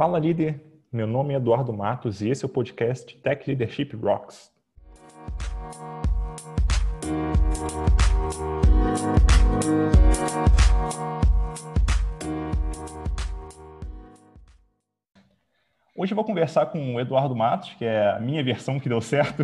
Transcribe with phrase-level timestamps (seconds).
[0.00, 0.58] Fala líder,
[0.90, 4.50] meu nome é Eduardo Matos e esse é o podcast Tech Leadership Rocks.
[15.94, 19.02] Hoje eu vou conversar com o Eduardo Matos, que é a minha versão que deu
[19.02, 19.42] certo.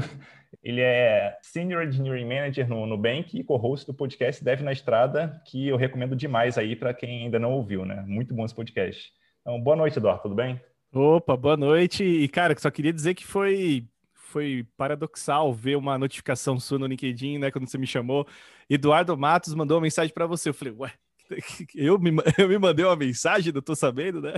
[0.64, 5.68] Ele é Senior Engineering Manager no Nubank e co-host do podcast Deve na Estrada, que
[5.68, 8.02] eu recomendo demais aí para quem ainda não ouviu, né?
[8.06, 9.12] Muito bom esse podcast.
[9.46, 10.60] Então, boa noite, Eduardo, tudo bem?
[10.92, 12.02] Opa, boa noite.
[12.02, 17.38] E, cara, só queria dizer que foi foi paradoxal ver uma notificação sua no LinkedIn,
[17.38, 18.26] né, quando você me chamou.
[18.68, 20.48] Eduardo Matos mandou uma mensagem para você.
[20.48, 20.92] Eu falei, ué,
[21.76, 24.34] eu me, eu me mandei uma mensagem, não tô sabendo, né?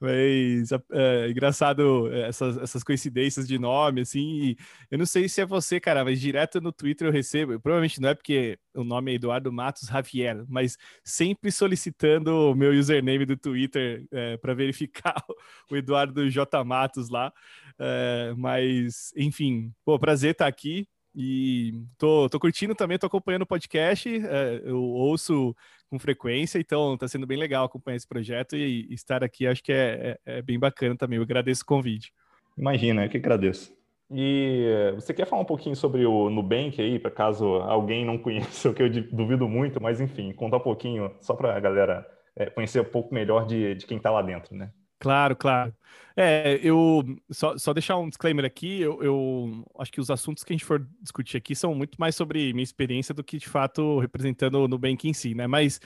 [0.00, 4.56] Mas é, engraçado é, essas, essas coincidências de nome, assim.
[4.90, 7.60] eu não sei se é você, cara, mas direto no Twitter eu recebo.
[7.60, 12.72] Provavelmente não é porque o nome é Eduardo Matos Javier, mas sempre solicitando o meu
[12.72, 15.14] username do Twitter é, para verificar
[15.70, 16.64] o Eduardo J.
[16.64, 17.32] Matos lá.
[17.78, 20.86] É, mas, enfim, pô, prazer estar aqui.
[21.14, 25.54] E tô, tô curtindo também, tô acompanhando o podcast, é, eu ouço
[25.92, 29.62] com frequência, então tá sendo bem legal acompanhar esse projeto e, e estar aqui acho
[29.62, 31.18] que é, é, é, bem bacana também.
[31.18, 32.14] Eu agradeço o convite.
[32.56, 33.76] Imagina, eu que agradeço.
[34.10, 38.70] E você quer falar um pouquinho sobre o Nubank aí, para caso alguém não conheça,
[38.70, 42.46] o que eu duvido muito, mas enfim, contar um pouquinho só para a galera é,
[42.46, 44.70] conhecer um pouco melhor de, de quem está lá dentro, né?
[45.02, 45.74] Claro, claro.
[46.16, 50.52] É, eu só, só deixar um disclaimer aqui, eu, eu, acho que os assuntos que
[50.52, 53.98] a gente for discutir aqui são muito mais sobre minha experiência do que de fato
[53.98, 55.48] representando o Nubank em si, né?
[55.48, 55.80] Mas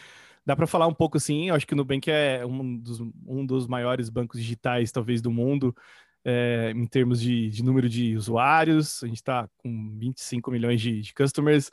[0.44, 3.66] dá para falar um pouco assim, acho que o Nubank é um dos, um dos
[3.66, 5.74] maiores bancos digitais, talvez, do mundo,
[6.22, 9.02] é, em termos de, de, número de usuários.
[9.02, 11.70] A gente está com 25 milhões de, de customers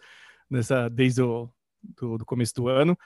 [0.49, 1.49] nessa, desde o
[1.99, 2.97] do, do começo do ano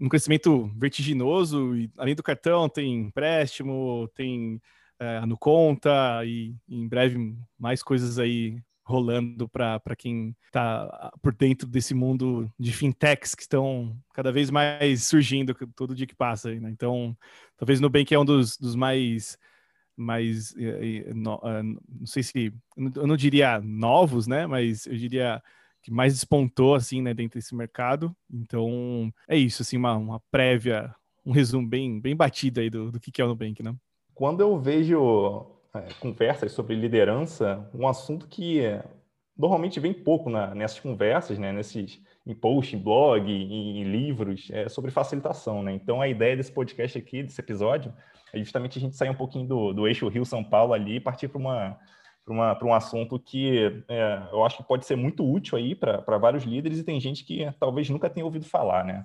[0.00, 4.60] um crescimento vertiginoso, e além do cartão, tem empréstimo, tem
[4.98, 11.66] é, no conta e, em breve mais coisas aí rolando para quem está por dentro
[11.66, 16.54] desse mundo de fintechs que estão cada vez mais surgindo todo dia que passa.
[16.54, 16.70] Né?
[16.70, 17.16] Então,
[17.56, 19.36] talvez o Nubank é um dos, dos mais
[19.96, 20.54] mais
[21.14, 21.40] no,
[21.88, 22.52] não sei se
[22.94, 24.46] eu não diria novos, né?
[24.46, 25.42] Mas eu diria
[25.86, 28.12] que mais despontou assim, né, dentro desse mercado.
[28.28, 30.92] Então, é isso, assim, uma, uma prévia,
[31.24, 33.72] um resumo bem, bem batido aí do, do que é o Nubank, né?
[34.12, 38.62] Quando eu vejo é, conversas sobre liderança, um assunto que
[39.38, 44.48] normalmente vem pouco na, nessas conversas, né, nesses em post, em blog, em, em, livros,
[44.50, 45.72] é sobre facilitação, né?
[45.72, 47.94] Então a ideia desse podcast aqui, desse episódio,
[48.32, 51.28] é justamente a gente sair um pouquinho do, do eixo Rio-São Paulo ali e partir
[51.28, 51.78] para uma
[52.26, 56.42] para um assunto que é, eu acho que pode ser muito útil aí para vários
[56.42, 59.04] líderes e tem gente que talvez nunca tenha ouvido falar, né?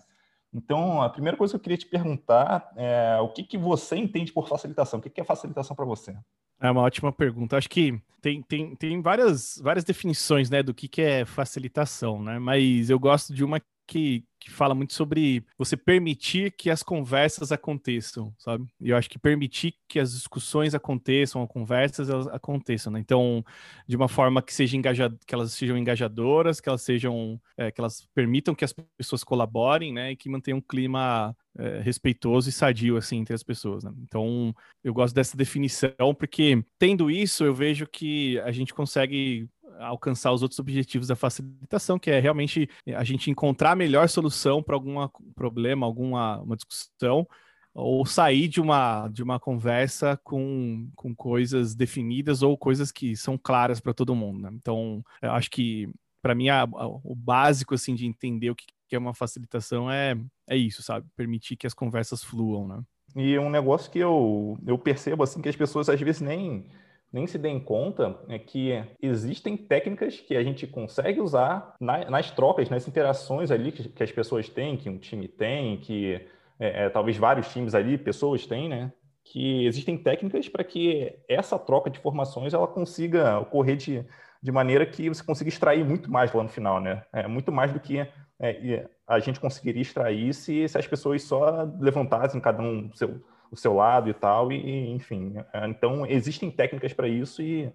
[0.54, 4.34] Então, a primeira coisa que eu queria te perguntar é o que, que você entende
[4.34, 5.00] por facilitação?
[5.00, 6.18] O que, que é facilitação para você?
[6.60, 7.58] É uma ótima pergunta.
[7.58, 12.38] Acho que tem, tem, tem várias, várias definições né, do que, que é facilitação, né?
[12.38, 17.52] Mas eu gosto de uma que, que fala muito sobre você permitir que as conversas
[17.52, 18.66] aconteçam, sabe?
[18.80, 23.02] E eu acho que permitir que as discussões aconteçam, as conversas elas aconteçam, né?
[23.02, 23.44] Então,
[23.86, 27.82] de uma forma que seja engajado, que elas sejam engajadoras, que elas sejam, é, que
[27.82, 30.14] elas permitam que as pessoas colaborem, né?
[30.14, 33.84] E que mantenham um clima é, respeitoso e sadio assim entre as pessoas.
[33.84, 33.92] Né?
[34.04, 39.50] Então, eu gosto dessa definição porque tendo isso, eu vejo que a gente consegue
[39.80, 44.62] alcançar os outros objetivos da facilitação, que é realmente a gente encontrar a melhor solução
[44.62, 47.28] para algum problema, alguma uma discussão,
[47.74, 53.38] ou sair de uma, de uma conversa com, com coisas definidas ou coisas que são
[53.38, 54.42] claras para todo mundo.
[54.42, 54.50] Né?
[54.54, 55.90] Então, eu acho que,
[56.22, 59.90] para mim, a, a, o básico assim, de entender o que, que é uma facilitação
[59.90, 60.18] é,
[60.48, 61.08] é isso, sabe?
[61.16, 62.84] Permitir que as conversas fluam, né?
[63.16, 66.66] E um negócio que eu, eu percebo, assim, que as pessoas às vezes nem
[67.12, 72.32] nem se deem conta é que existem técnicas que a gente consegue usar na, nas
[72.32, 76.26] trocas, nas interações ali que, que, as pessoas têm, que um time tem, que
[76.58, 78.94] é, é, talvez vários times ali, pessoas têm, né?
[79.26, 84.06] Que existem técnicas para que essa troca de informações ela consiga ocorrer de,
[84.42, 87.04] de maneira que você consiga extrair muito mais lá no final, né?
[87.12, 88.00] É, muito mais do que
[88.40, 93.56] é, a gente conseguiria extrair se, se as pessoas só levantassem cada um seu o
[93.56, 95.34] seu lado e tal, e enfim.
[95.54, 97.72] É, então, existem técnicas para isso e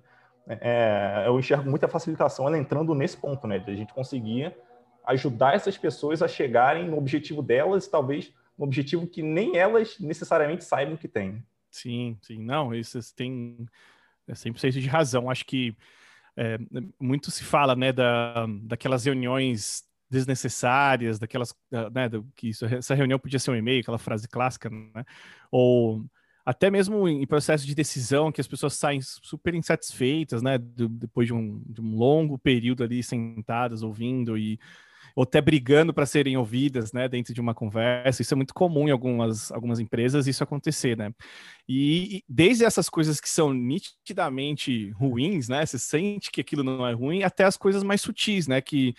[0.48, 3.58] é, eu enxergo muita facilitação ela entrando nesse ponto, né?
[3.58, 4.54] De a gente conseguir
[5.04, 10.64] ajudar essas pessoas a chegarem no objetivo delas talvez no objetivo que nem elas necessariamente
[10.64, 11.44] saibam que têm.
[11.70, 12.42] Sim, sim.
[12.42, 13.68] Não, isso tem
[14.26, 15.30] é 100% de razão.
[15.30, 15.76] Acho que
[16.36, 16.58] é,
[16.98, 21.54] muito se fala, né, da, daquelas reuniões desnecessárias, daquelas,
[21.92, 25.04] né, do, que isso, essa reunião podia ser um e-mail, aquela frase clássica, né?
[25.50, 26.04] Ou
[26.44, 30.56] até mesmo em processo de decisão, que as pessoas saem super insatisfeitas, né?
[30.58, 34.56] depois de um, de um longo período ali sentadas, ouvindo e
[35.16, 38.20] ou até brigando para serem ouvidas, né, dentro de uma conversa.
[38.20, 41.10] Isso é muito comum em algumas, algumas empresas isso acontecer, né?
[41.66, 46.86] E, e desde essas coisas que são nitidamente ruins, né, você sente que aquilo não
[46.86, 48.94] é ruim, até as coisas mais sutis, né, que,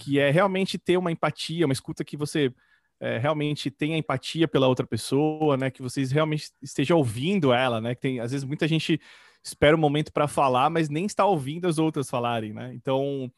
[0.00, 2.52] que é realmente ter uma empatia, uma escuta que você
[2.98, 7.94] é, realmente tenha empatia pela outra pessoa, né, que vocês realmente estejam ouvindo ela, né,
[7.94, 9.00] que tem, às vezes muita gente
[9.44, 12.74] espera o um momento para falar, mas nem está ouvindo as outras falarem, né?
[12.74, 13.32] Então,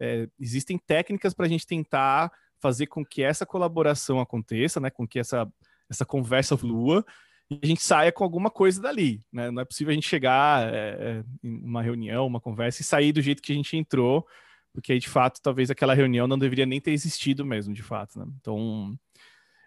[0.00, 4.90] é, existem técnicas para a gente tentar fazer com que essa colaboração aconteça, né?
[4.90, 5.48] Com que essa,
[5.88, 7.06] essa conversa flua
[7.48, 9.48] e a gente saia com alguma coisa dali, né?
[9.50, 13.12] Não é possível a gente chegar é, é, em uma reunião, uma conversa e sair
[13.12, 14.26] do jeito que a gente entrou,
[14.74, 18.18] porque aí, de fato, talvez aquela reunião não deveria nem ter existido mesmo, de fato,
[18.18, 18.26] né?
[18.40, 18.98] Então,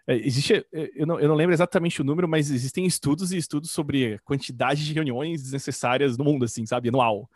[0.06, 3.38] é, existe, é, eu não, eu não lembro exatamente o número, mas existem estudos e
[3.38, 7.28] estudos sobre quantidade de reuniões desnecessárias no mundo, assim, sabe, anual.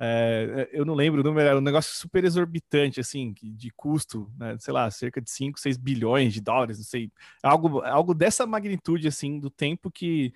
[0.00, 4.56] É, eu não lembro o número, era um negócio super exorbitante, assim, de custo, né?
[4.58, 9.06] sei lá, cerca de 5, 6 bilhões de dólares, não sei, algo, algo dessa magnitude,
[9.06, 10.34] assim, do tempo que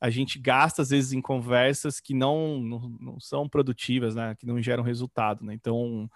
[0.00, 4.34] a gente gasta, às vezes, em conversas que não, não, não são produtivas, né?
[4.38, 5.54] Que não geram resultado, né?
[5.54, 6.10] Então,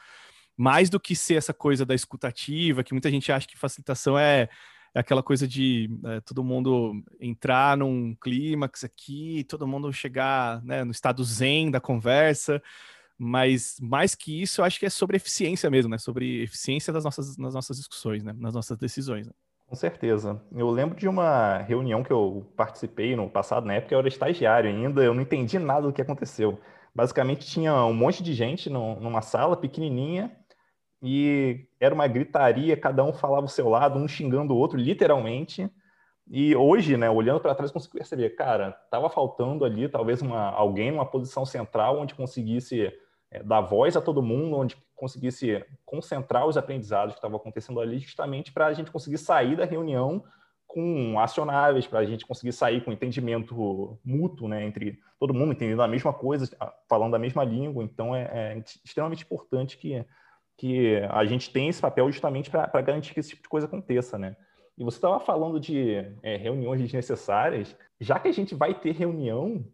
[0.57, 4.49] mais do que ser essa coisa da escutativa, que muita gente acha que facilitação é
[4.95, 10.85] é aquela coisa de é, todo mundo entrar num clímax aqui, todo mundo chegar né,
[10.85, 12.63] no estado zen da conversa,
[13.19, 15.99] mas mais que isso, eu acho que é sobre eficiência mesmo, né?
[15.99, 18.35] Sobre eficiência das nossas, nas nossas discussões, né?
[18.37, 19.27] Nas nossas decisões.
[19.27, 19.33] Né?
[19.73, 20.39] Com certeza.
[20.55, 24.69] Eu lembro de uma reunião que eu participei no passado, na época eu era estagiário
[24.69, 26.61] ainda, eu não entendi nada do que aconteceu.
[26.95, 30.31] Basicamente tinha um monte de gente numa sala pequenininha
[31.03, 35.71] e era uma gritaria, cada um falava o seu lado, um xingando o outro, literalmente.
[36.31, 40.91] E hoje, né, olhando para trás, consigo perceber, cara, estava faltando ali talvez uma, alguém
[40.91, 42.93] numa posição central onde conseguisse
[43.33, 47.99] é, dar voz a todo mundo, onde conseguisse concentrar os aprendizados que estavam acontecendo ali,
[47.99, 50.23] justamente para a gente conseguir sair da reunião
[50.67, 55.83] com acionáveis, para a gente conseguir sair com entendimento mútuo, né, entre todo mundo entendendo
[55.83, 56.49] a mesma coisa,
[56.89, 57.83] falando a mesma língua.
[57.83, 60.05] Então, é, é extremamente importante que
[60.57, 64.19] que a gente tem esse papel justamente para garantir que esse tipo de coisa aconteça,
[64.19, 64.37] né?
[64.77, 69.65] E você estava falando de é, reuniões desnecessárias, já que a gente vai ter reunião,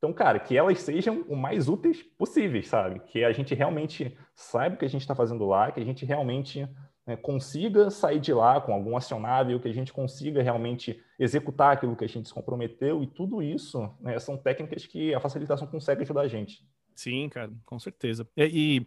[0.00, 3.00] então, cara, que elas sejam o mais úteis possíveis, sabe?
[3.00, 6.06] Que a gente realmente saiba o que a gente está fazendo lá, que a gente
[6.06, 6.66] realmente
[7.06, 11.94] né, consiga sair de lá com algum acionável, que a gente consiga realmente executar aquilo
[11.94, 16.00] que a gente se comprometeu, e tudo isso né, são técnicas que a facilitação consegue
[16.00, 16.66] ajudar a gente.
[16.96, 18.26] Sim, cara, com certeza.
[18.34, 18.86] E, e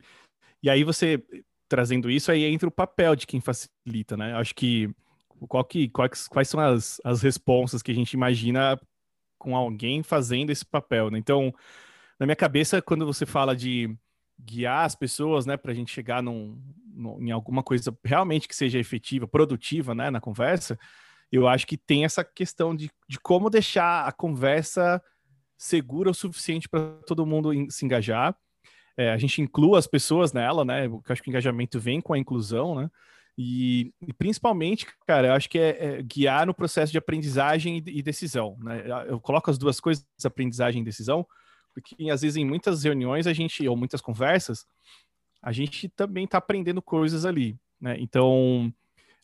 [0.63, 1.21] e aí você
[1.68, 4.33] trazendo isso, aí entra o papel de quem facilita, né?
[4.36, 4.89] Acho que,
[5.50, 8.80] qual que quais, quais são as, as responsas que a gente imagina
[9.43, 11.17] com alguém fazendo esse papel, né?
[11.17, 11.53] Então,
[12.19, 13.93] na minha cabeça, quando você fala de
[14.39, 16.59] guiar as pessoas, né, para a gente chegar num,
[16.93, 20.79] num, em alguma coisa realmente que seja efetiva, produtiva, né, na conversa,
[21.31, 25.01] eu acho que tem essa questão de, de como deixar a conversa
[25.57, 28.35] segura o suficiente para todo mundo se engajar
[28.97, 30.85] é, a gente inclua as pessoas nela, né?
[30.85, 32.89] Eu acho que o engajamento vem com a inclusão, né?
[33.38, 38.00] E, e principalmente, cara, eu acho que é, é, guiar no processo de aprendizagem e,
[38.00, 38.83] e, decisão, né?
[39.07, 41.25] Eu coloco as duas coisas, aprendizagem e decisão,
[41.74, 44.65] porque às vezes em muitas reuniões a gente, ou muitas conversas,
[45.41, 47.96] a gente também está aprendendo coisas ali, né?
[48.00, 48.72] Então,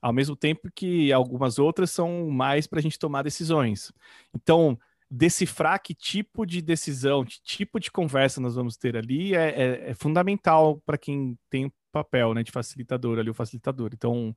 [0.02, 3.92] ao mesmo tempo que algumas outras são mais para a gente tomar decisões.
[4.34, 4.78] Então,
[5.10, 9.90] decifrar que tipo de decisão, que tipo de conversa nós vamos ter ali é, é,
[9.90, 13.92] é fundamental para quem tem papel né, de facilitador ali, o facilitador.
[13.94, 14.36] Então,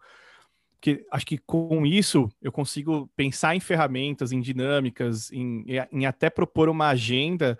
[0.81, 6.29] que, acho que com isso eu consigo pensar em ferramentas, em dinâmicas, em, em até
[6.29, 7.57] propor uma agenda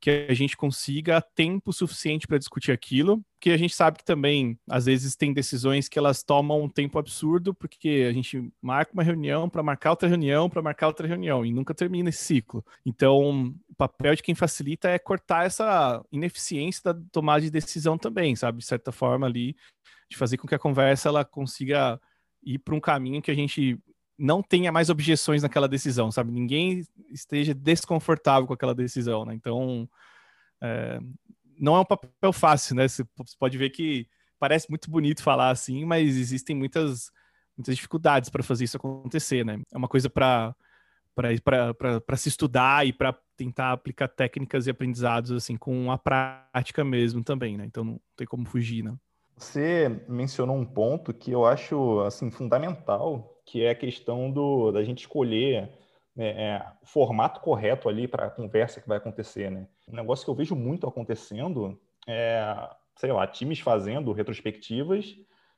[0.00, 4.58] que a gente consiga tempo suficiente para discutir aquilo, porque a gente sabe que também,
[4.68, 9.02] às vezes, tem decisões que elas tomam um tempo absurdo, porque a gente marca uma
[9.02, 12.64] reunião para marcar outra reunião, para marcar outra reunião, e nunca termina esse ciclo.
[12.84, 18.36] Então, o papel de quem facilita é cortar essa ineficiência da tomada de decisão também,
[18.36, 18.58] sabe?
[18.58, 19.56] De certa forma ali,
[20.10, 22.00] de fazer com que a conversa ela consiga
[22.42, 23.78] ir para um caminho que a gente
[24.18, 26.32] não tenha mais objeções naquela decisão, sabe?
[26.32, 29.34] Ninguém esteja desconfortável com aquela decisão, né?
[29.34, 29.88] Então,
[30.62, 30.98] é,
[31.58, 32.88] não é um papel fácil, né?
[32.88, 33.04] Você
[33.38, 34.08] pode ver que
[34.38, 37.10] parece muito bonito falar assim, mas existem muitas,
[37.56, 39.60] muitas dificuldades para fazer isso acontecer, né?
[39.72, 40.54] É uma coisa para
[41.16, 47.24] para se estudar e para tentar aplicar técnicas e aprendizados assim com a prática mesmo
[47.24, 47.64] também, né?
[47.64, 48.94] Então não tem como fugir, né?
[49.34, 54.82] Você mencionou um ponto que eu acho assim fundamental, que é a questão do, da
[54.84, 55.70] gente escolher
[56.18, 59.66] é, é, o formato correto ali para a conversa que vai acontecer, né?
[59.88, 65.16] Um negócio que eu vejo muito acontecendo é, sei lá, times fazendo retrospectivas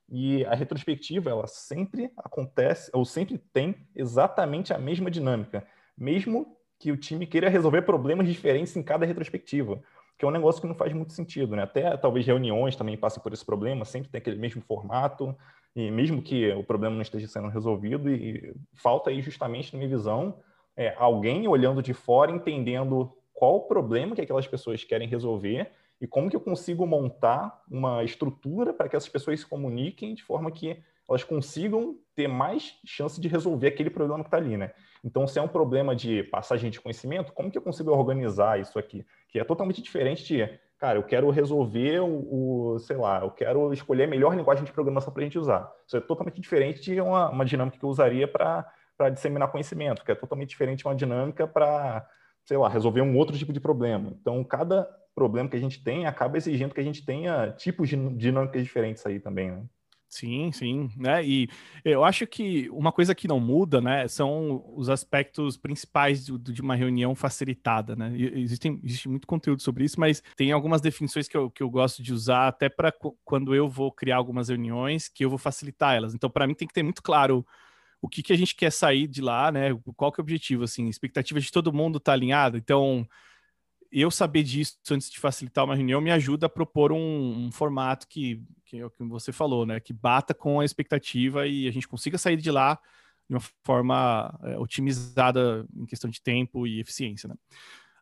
[0.09, 5.67] e a retrospectiva ela sempre acontece ou sempre tem exatamente a mesma dinâmica,
[5.97, 9.81] mesmo que o time queira resolver problemas diferentes em cada retrospectiva,
[10.17, 11.63] que é um negócio que não faz muito sentido, né?
[11.63, 15.37] Até talvez reuniões também passem por esse problema, sempre tem aquele mesmo formato,
[15.75, 19.89] e mesmo que o problema não esteja sendo resolvido, e falta aí justamente, na minha
[19.89, 20.41] visão,
[20.77, 25.71] é, alguém olhando de fora, entendendo qual o problema que aquelas pessoas querem resolver
[26.01, 30.23] e como que eu consigo montar uma estrutura para que essas pessoas se comuniquem de
[30.23, 34.73] forma que elas consigam ter mais chance de resolver aquele problema que está ali, né?
[35.03, 38.79] Então, se é um problema de passagem de conhecimento, como que eu consigo organizar isso
[38.79, 39.07] aqui?
[39.29, 43.73] Que é totalmente diferente de, cara, eu quero resolver o, o sei lá, eu quero
[43.73, 45.71] escolher a melhor linguagem de programação para a gente usar.
[45.87, 48.65] Isso é totalmente diferente de uma, uma dinâmica que eu usaria para
[49.13, 52.07] disseminar conhecimento, que é totalmente diferente de uma dinâmica para,
[52.45, 54.13] sei lá, resolver um outro tipo de problema.
[54.21, 57.97] Então, cada problema que a gente tem acaba exigindo que a gente tenha tipos de
[58.17, 59.65] dinâmicas diferentes aí também, né?
[60.11, 61.23] Sim, sim, né?
[61.23, 61.49] E
[61.85, 66.75] eu acho que uma coisa que não muda, né, são os aspectos principais de, uma
[66.75, 68.13] reunião facilitada, né?
[68.17, 72.03] Existem, existe muito conteúdo sobre isso, mas tem algumas definições que eu, que eu gosto
[72.03, 72.91] de usar até para
[73.23, 76.15] quando eu vou criar algumas reuniões, que eu vou facilitar elas.
[76.15, 77.47] Então, para mim, tem que ter muito claro
[78.03, 79.71] o que, que a gente quer sair de lá, né?
[79.97, 82.59] Qual que é o objetivo, assim, expectativa de todo mundo tá alinhada.
[82.59, 83.07] Então,
[83.91, 88.07] eu saber disso antes de facilitar uma reunião me ajuda a propor um, um formato
[88.07, 89.81] que, que é o que você falou, né?
[89.81, 92.79] Que bata com a expectativa e a gente consiga sair de lá
[93.29, 97.35] de uma forma é, otimizada em questão de tempo e eficiência, né?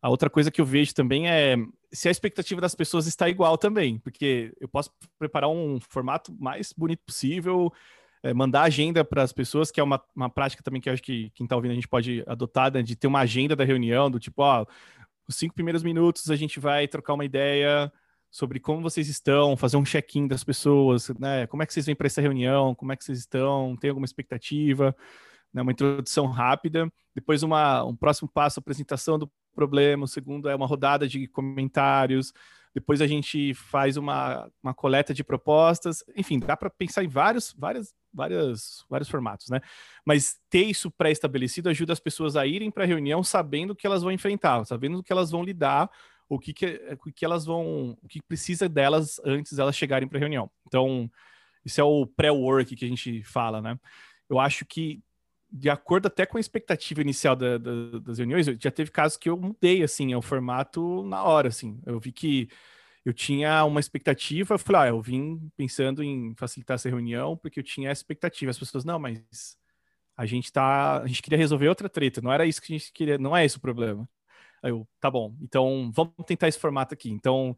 [0.02, 1.56] A outra coisa que eu vejo também é
[1.92, 6.72] se a expectativa das pessoas está igual também, porque eu posso preparar um formato mais
[6.72, 7.72] bonito possível,
[8.22, 11.30] é, mandar agenda para as pessoas, que é uma, uma prática também que acho que
[11.34, 14.20] quem está ouvindo a gente pode adotar, né, de ter uma agenda da reunião, do
[14.20, 14.66] tipo, ó,
[15.28, 17.92] os cinco primeiros minutos a gente vai trocar uma ideia
[18.30, 21.46] sobre como vocês estão, fazer um check-in das pessoas, né?
[21.46, 22.74] Como é que vocês vêm para essa reunião?
[22.74, 23.76] Como é que vocês estão?
[23.76, 24.94] Tem alguma expectativa?
[25.52, 25.62] Né?
[25.62, 26.92] Uma introdução rápida.
[27.14, 30.04] Depois uma, um próximo passo, apresentação do problema.
[30.04, 32.32] O segundo é uma rodada de comentários.
[32.74, 36.04] Depois a gente faz uma, uma coleta de propostas.
[36.14, 39.60] Enfim, dá para pensar em vários, várias várias, vários formatos, né?
[40.04, 43.86] Mas ter isso pré-estabelecido ajuda as pessoas a irem para a reunião sabendo o que
[43.86, 45.90] elas vão enfrentar, sabendo o que elas vão lidar,
[46.28, 46.80] o que, que,
[47.14, 50.50] que elas vão, o que precisa delas antes delas chegarem para a reunião.
[50.66, 51.08] Então,
[51.64, 53.78] isso é o pré-work que a gente fala, né?
[54.28, 55.00] Eu acho que
[55.50, 59.30] de acordo até com a expectativa inicial da, da, das reuniões, já teve casos que
[59.30, 61.80] eu mudei assim o formato na hora, assim.
[61.86, 62.48] Eu vi que
[63.06, 67.60] eu tinha uma expectativa, eu falei, ah, eu vim pensando em facilitar essa reunião porque
[67.60, 68.50] eu tinha expectativa.
[68.50, 69.56] As pessoas, não, mas
[70.16, 72.92] a gente tá, a gente queria resolver outra treta, não era isso que a gente
[72.92, 74.08] queria, não é esse o problema.
[74.60, 77.08] Aí eu, tá bom, então vamos tentar esse formato aqui.
[77.08, 77.56] Então,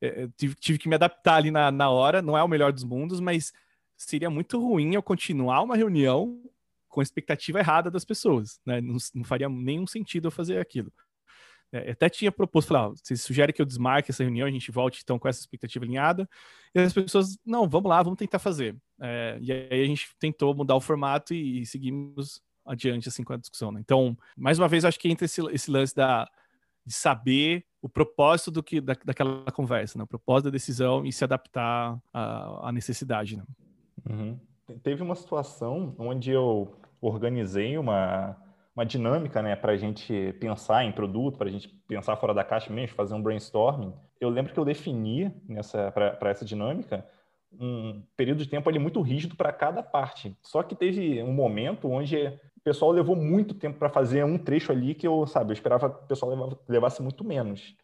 [0.00, 2.84] é, tive, tive, que me adaptar ali na, na hora, não é o melhor dos
[2.84, 3.52] mundos, mas
[3.94, 6.42] seria muito ruim eu continuar uma reunião
[6.88, 8.80] com a expectativa errada das pessoas, né?
[8.80, 10.90] Não, não faria nenhum sentido eu fazer aquilo.
[11.72, 14.70] É, até tinha proposto, falar, ah, vocês sugerem que eu desmarque essa reunião, a gente
[14.70, 16.28] volte então com essa expectativa alinhada.
[16.74, 18.76] E as pessoas, não, vamos lá, vamos tentar fazer.
[19.00, 23.32] É, e aí a gente tentou mudar o formato e, e seguimos adiante assim com
[23.32, 23.70] a discussão.
[23.72, 23.80] Né?
[23.80, 26.28] Então, mais uma vez, acho que entra esse, esse lance da,
[26.84, 30.04] de saber o propósito do que da, daquela conversa, né?
[30.04, 33.36] o propósito da decisão e se adaptar à, à necessidade.
[33.36, 33.44] Né?
[34.08, 34.38] Uhum.
[34.82, 38.36] Teve uma situação onde eu organizei uma
[38.78, 42.44] uma dinâmica né, para a gente pensar em produto, para a gente pensar fora da
[42.44, 43.92] caixa mesmo, fazer um brainstorming.
[44.20, 45.34] Eu lembro que eu defini
[45.92, 47.04] para essa dinâmica
[47.52, 50.36] um período de tempo ali muito rígido para cada parte.
[50.42, 54.70] Só que teve um momento onde o pessoal levou muito tempo para fazer um trecho
[54.70, 57.74] ali que eu, sabe, eu esperava que o pessoal levasse muito menos.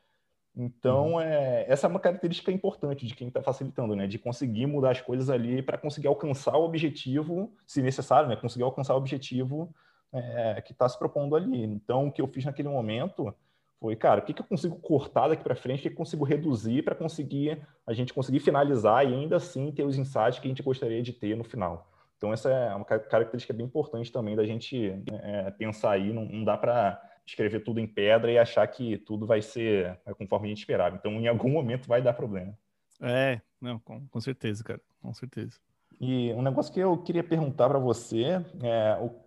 [0.56, 1.20] Então, uhum.
[1.20, 4.06] é, essa é uma característica importante de quem está facilitando, né?
[4.06, 8.36] De conseguir mudar as coisas ali para conseguir alcançar o objetivo, se necessário, né?
[8.36, 9.74] Conseguir alcançar o objetivo
[10.14, 11.64] é, que está se propondo ali.
[11.64, 13.34] Então, o que eu fiz naquele momento
[13.80, 15.98] foi, cara, o que, que eu consigo cortar daqui para frente, o que, que eu
[15.98, 20.46] consigo reduzir para conseguir a gente conseguir finalizar e ainda assim ter os insights que
[20.46, 21.90] a gente gostaria de ter no final.
[22.16, 26.12] Então, essa é uma característica bem importante também da gente é, pensar aí.
[26.12, 30.46] Não, não dá para escrever tudo em pedra e achar que tudo vai ser conforme
[30.46, 30.96] a gente esperava.
[30.96, 32.56] Então, em algum momento vai dar problema.
[33.02, 35.58] É, não, com, com certeza, cara, com certeza.
[36.00, 39.23] E um negócio que eu queria perguntar para você é o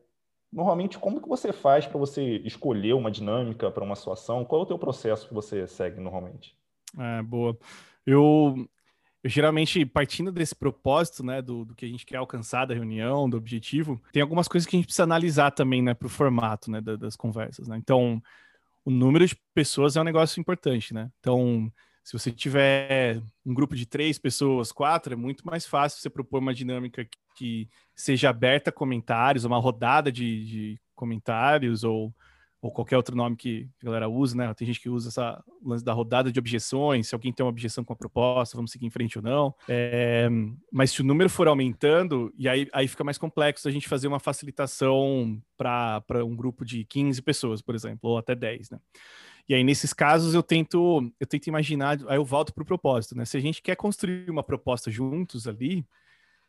[0.52, 4.46] Normalmente, como que você faz para você escolher uma dinâmica para uma situação?
[4.46, 6.56] Qual é o teu processo que você segue normalmente?
[6.98, 7.58] É, boa.
[8.06, 8.68] Eu,
[9.24, 13.30] eu geralmente, partindo desse propósito, né, do, do, que a gente quer alcançar da reunião,
[13.30, 16.72] do objetivo, tem algumas coisas que a gente precisa analisar também, né, para o formato,
[16.72, 17.78] né, das, das conversas, né?
[17.78, 18.22] Então,
[18.86, 21.12] o número de pessoas é um negócio importante, né?
[21.20, 21.70] Então,
[22.08, 26.40] se você tiver um grupo de três pessoas, quatro, é muito mais fácil você propor
[26.40, 32.16] uma dinâmica que seja aberta a comentários, uma rodada de, de comentários ou
[32.60, 34.52] ou qualquer outro nome que a galera usa, né?
[34.56, 37.84] Tem gente que usa essa lance da rodada de objeções, se alguém tem uma objeção
[37.84, 39.54] com a proposta, vamos seguir em frente ou não.
[39.68, 40.28] É,
[40.72, 44.08] mas se o número for aumentando, e aí, aí fica mais complexo a gente fazer
[44.08, 48.80] uma facilitação para um grupo de 15 pessoas, por exemplo, ou até 10, né?
[49.48, 53.16] E aí, nesses casos, eu tento, eu tento imaginar, aí eu volto para o propósito,
[53.16, 53.26] né?
[53.26, 55.86] Se a gente quer construir uma proposta juntos ali,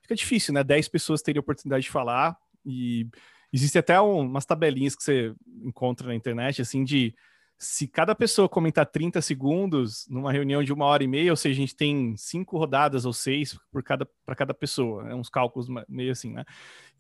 [0.03, 0.65] fica difícil, né?
[0.65, 2.37] 10 pessoas terem oportunidade de falar
[2.67, 3.07] e
[3.53, 7.15] Existe até um, umas tabelinhas que você encontra na internet, assim, de
[7.59, 11.55] se cada pessoa comentar 30 segundos numa reunião de uma hora e meia, ou seja,
[11.55, 15.15] a gente tem cinco rodadas ou seis por cada para cada pessoa, né?
[15.15, 16.45] uns cálculos meio assim, né?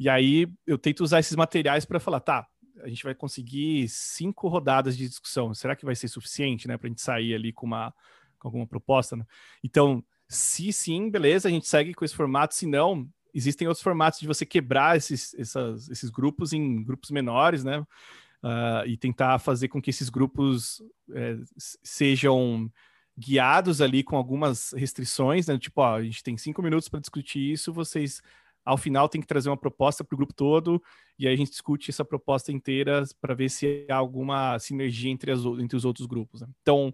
[0.00, 2.46] E aí eu tento usar esses materiais para falar, tá,
[2.82, 6.86] a gente vai conseguir cinco rodadas de discussão, será que vai ser suficiente, né, para
[6.86, 7.94] a gente sair ali com uma
[8.38, 9.16] com alguma proposta?
[9.16, 9.24] Né?
[9.64, 14.20] Então, se sim, beleza, a gente segue com esse formato, se não, existem outros formatos
[14.20, 17.80] de você quebrar esses, essas, esses grupos em grupos menores, né?
[18.40, 20.80] Uh, e tentar fazer com que esses grupos
[21.12, 21.36] é,
[21.82, 22.70] sejam
[23.18, 25.58] guiados ali com algumas restrições, né?
[25.58, 28.22] Tipo, ó, a gente tem cinco minutos para discutir isso, vocês
[28.68, 30.82] ao final tem que trazer uma proposta para o grupo todo
[31.18, 35.32] e aí a gente discute essa proposta inteira para ver se há alguma sinergia entre,
[35.32, 36.42] as, entre os outros grupos.
[36.42, 36.48] Né?
[36.60, 36.92] Então,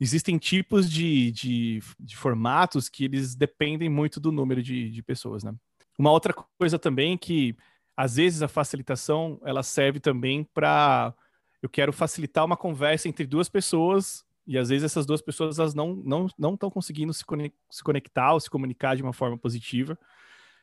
[0.00, 5.42] existem tipos de, de, de, formatos que eles dependem muito do número de, de pessoas,
[5.42, 5.52] né?
[5.98, 7.56] Uma outra coisa também que
[7.96, 11.12] às vezes a facilitação ela serve também para
[11.60, 15.74] eu quero facilitar uma conversa entre duas pessoas e às vezes essas duas pessoas elas
[15.74, 17.24] não não não estão conseguindo se,
[17.68, 19.98] se conectar ou se comunicar de uma forma positiva.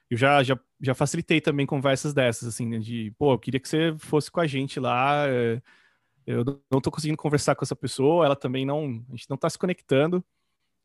[0.09, 3.67] Eu já, já, já facilitei também conversas dessas, assim, né, de, pô, eu queria que
[3.67, 5.61] você fosse com a gente lá, é,
[6.25, 9.49] eu não estou conseguindo conversar com essa pessoa, ela também não, a gente não está
[9.49, 10.23] se conectando.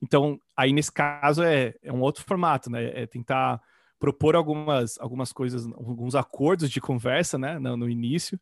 [0.00, 3.02] Então, aí nesse caso é, é um outro formato, né?
[3.02, 3.60] É tentar
[3.98, 8.40] propor algumas, algumas coisas, alguns acordos de conversa, né, no, no início.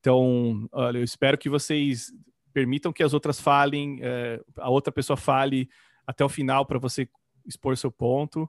[0.00, 2.12] Então, olha, eu espero que vocês
[2.52, 5.70] permitam que as outras falem, é, a outra pessoa fale
[6.06, 7.08] até o final para você
[7.46, 8.48] expor seu ponto.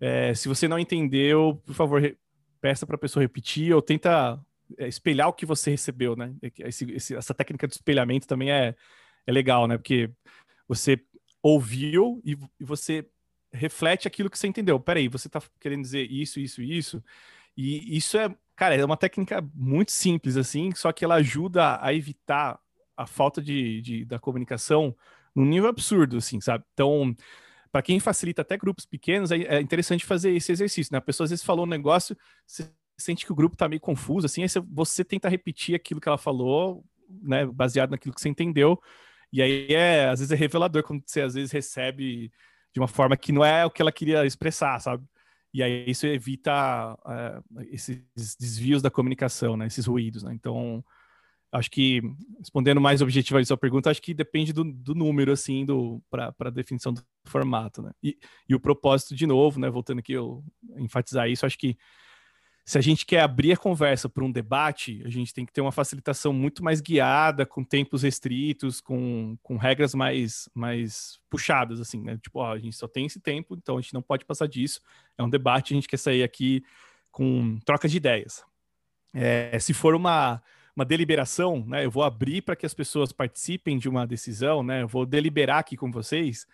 [0.00, 2.16] É, se você não entendeu, por favor,
[2.60, 4.38] peça para a pessoa repetir ou tenta
[4.78, 6.34] é, espelhar o que você recebeu, né?
[6.58, 8.74] Esse, esse, essa técnica de espelhamento também é,
[9.26, 9.76] é legal, né?
[9.76, 10.10] Porque
[10.66, 11.00] você
[11.42, 13.06] ouviu e, e você
[13.52, 14.80] reflete aquilo que você entendeu.
[14.80, 17.02] Peraí, você está querendo dizer isso, isso, isso.
[17.56, 21.92] E isso é, cara, é uma técnica muito simples, assim, só que ela ajuda a
[21.92, 22.58] evitar
[22.96, 24.96] a falta de, de da comunicação
[25.34, 26.64] num nível absurdo, assim, sabe?
[26.72, 27.14] Então,
[27.72, 30.98] para quem facilita até grupos pequenos, é, é, interessante fazer esse exercício, né?
[30.98, 34.26] A pessoa às vezes falou um negócio, você sente que o grupo tá meio confuso,
[34.26, 38.78] assim, aí você tenta repetir aquilo que ela falou, né, baseado naquilo que você entendeu,
[39.32, 42.30] e aí é, às vezes é revelador quando você às vezes recebe
[42.74, 45.04] de uma forma que não é o que ela queria expressar, sabe?
[45.54, 49.66] E aí isso evita uh, esses desvios da comunicação, né?
[49.66, 50.32] Esses ruídos, né?
[50.32, 50.82] Então,
[51.52, 52.00] acho que,
[52.38, 55.66] respondendo mais objetivamente a sua pergunta, acho que depende do, do número, assim,
[56.10, 57.92] para a definição do formato, né?
[58.02, 59.68] E, e o propósito, de novo, né?
[59.68, 60.42] Voltando aqui, eu
[60.78, 61.76] enfatizar isso, acho que
[62.64, 65.60] se a gente quer abrir a conversa para um debate, a gente tem que ter
[65.60, 72.00] uma facilitação muito mais guiada, com tempos restritos, com, com regras mais, mais puxadas, assim,
[72.00, 72.16] né?
[72.18, 74.80] Tipo, ó, a gente só tem esse tempo, então a gente não pode passar disso.
[75.18, 76.62] É um debate, a gente quer sair aqui
[77.10, 78.44] com troca de ideias.
[79.12, 80.40] É, se for uma,
[80.74, 81.84] uma deliberação, né?
[81.84, 84.82] Eu vou abrir para que as pessoas participem de uma decisão, né?
[84.82, 86.46] Eu vou deliberar aqui com vocês.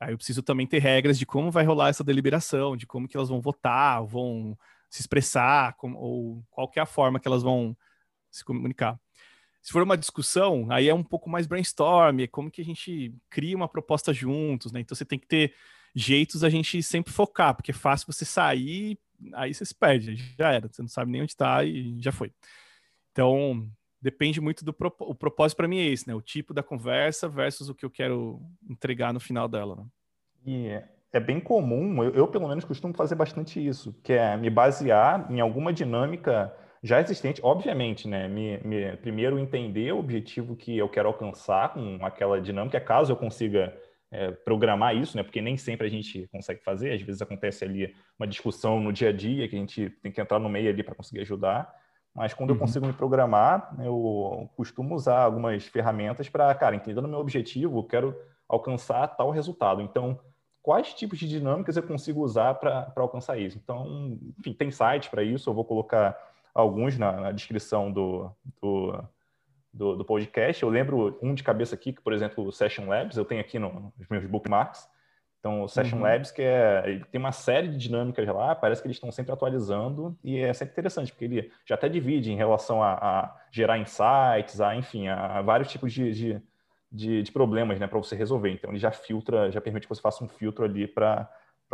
[0.00, 3.16] Aí eu preciso também ter regras de como vai rolar essa deliberação, de como que
[3.16, 7.76] elas vão votar, vão se expressar, com, ou qual é a forma que elas vão
[8.30, 8.98] se comunicar.
[9.62, 13.14] Se for uma discussão, aí é um pouco mais brainstorm, é como que a gente
[13.30, 14.80] cria uma proposta juntos, né?
[14.80, 15.54] Então você tem que ter
[15.94, 18.98] jeitos a gente sempre focar, porque é fácil você sair,
[19.32, 22.32] aí você se perde, já era, você não sabe nem onde está e já foi.
[23.14, 23.70] Então,
[24.02, 26.14] depende muito do pro, o propósito para mim é esse, né?
[26.16, 29.76] O tipo da conversa versus o que eu quero entregar no final dela.
[29.76, 29.84] Né?
[30.44, 34.50] E é bem comum, eu, eu, pelo menos costumo fazer bastante isso, que é me
[34.50, 38.26] basear em alguma dinâmica já existente, obviamente, né?
[38.26, 43.16] Me, me, primeiro entender o objetivo que eu quero alcançar com aquela dinâmica, caso eu
[43.16, 43.74] consiga
[44.10, 45.22] é, programar isso, né?
[45.22, 49.10] Porque nem sempre a gente consegue fazer, às vezes acontece ali uma discussão no dia
[49.10, 51.72] a dia que a gente tem que entrar no meio ali para conseguir ajudar.
[52.14, 52.56] Mas quando uhum.
[52.56, 57.78] eu consigo me programar, eu costumo usar algumas ferramentas para, cara, entendendo o meu objetivo,
[57.78, 58.16] eu quero
[58.48, 59.80] alcançar tal resultado.
[59.80, 60.20] Então,
[60.62, 63.58] quais tipos de dinâmicas eu consigo usar para alcançar isso.
[63.62, 66.16] Então, enfim, tem sites para isso, eu vou colocar
[66.54, 68.30] alguns na, na descrição do,
[68.62, 69.04] do,
[69.72, 70.62] do, do, podcast.
[70.62, 73.58] Eu lembro um de cabeça aqui, que, por exemplo, o Session Labs, eu tenho aqui
[73.58, 74.88] no, nos meus bookmarks.
[75.44, 76.04] Então, o Session uhum.
[76.04, 80.16] Labs, que é, tem uma série de dinâmicas lá, parece que eles estão sempre atualizando,
[80.24, 84.62] e é sempre interessante, porque ele já até divide em relação a, a gerar insights,
[84.62, 86.42] a, enfim, a, a vários tipos de, de,
[86.90, 88.52] de, de problemas né, para você resolver.
[88.52, 91.28] Então, ele já filtra, já permite que você faça um filtro ali para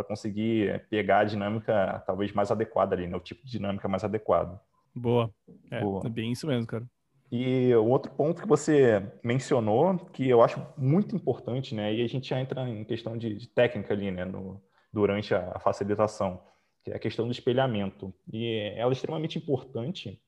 [0.09, 4.59] conseguir pegar a dinâmica talvez mais adequada ali, né, o tipo de dinâmica mais adequado.
[4.93, 5.31] Boa.
[5.71, 6.05] É, Boa.
[6.05, 6.85] é bem isso mesmo, cara.
[7.31, 11.95] E o outro ponto que você mencionou, que eu acho muito importante, né?
[11.95, 14.25] E a gente já entra em questão de, de técnica ali, né?
[14.25, 14.61] No,
[14.93, 16.43] durante a, facilitação,
[16.83, 18.13] que é a questão do espelhamento.
[18.33, 20.21] E ela é extremamente importante,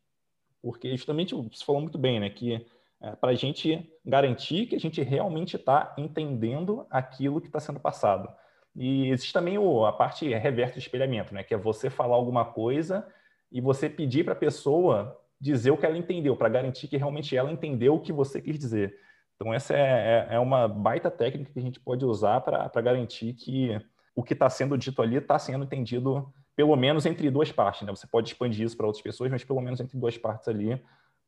[0.63, 2.31] porque justamente você falou muito bem, né?
[2.31, 2.65] Que
[3.01, 7.81] é, para a gente garantir que a gente realmente está entendendo aquilo que está sendo
[7.81, 8.29] passado.
[8.77, 11.43] E existe também o, a parte reversa do espelhamento, né?
[11.43, 13.05] Que é você falar alguma coisa
[13.51, 17.37] e você pedir para a pessoa dizer o que ela entendeu, para garantir que realmente
[17.37, 18.95] ela entendeu o que você quis dizer.
[19.35, 23.35] Então, essa é, é, é uma baita técnica que a gente pode usar para garantir
[23.35, 23.77] que
[24.15, 27.83] o que está sendo dito ali está sendo entendido, pelo menos entre duas partes.
[27.83, 27.91] Né?
[27.91, 30.81] Você pode expandir isso para outras pessoas, mas pelo menos entre duas partes ali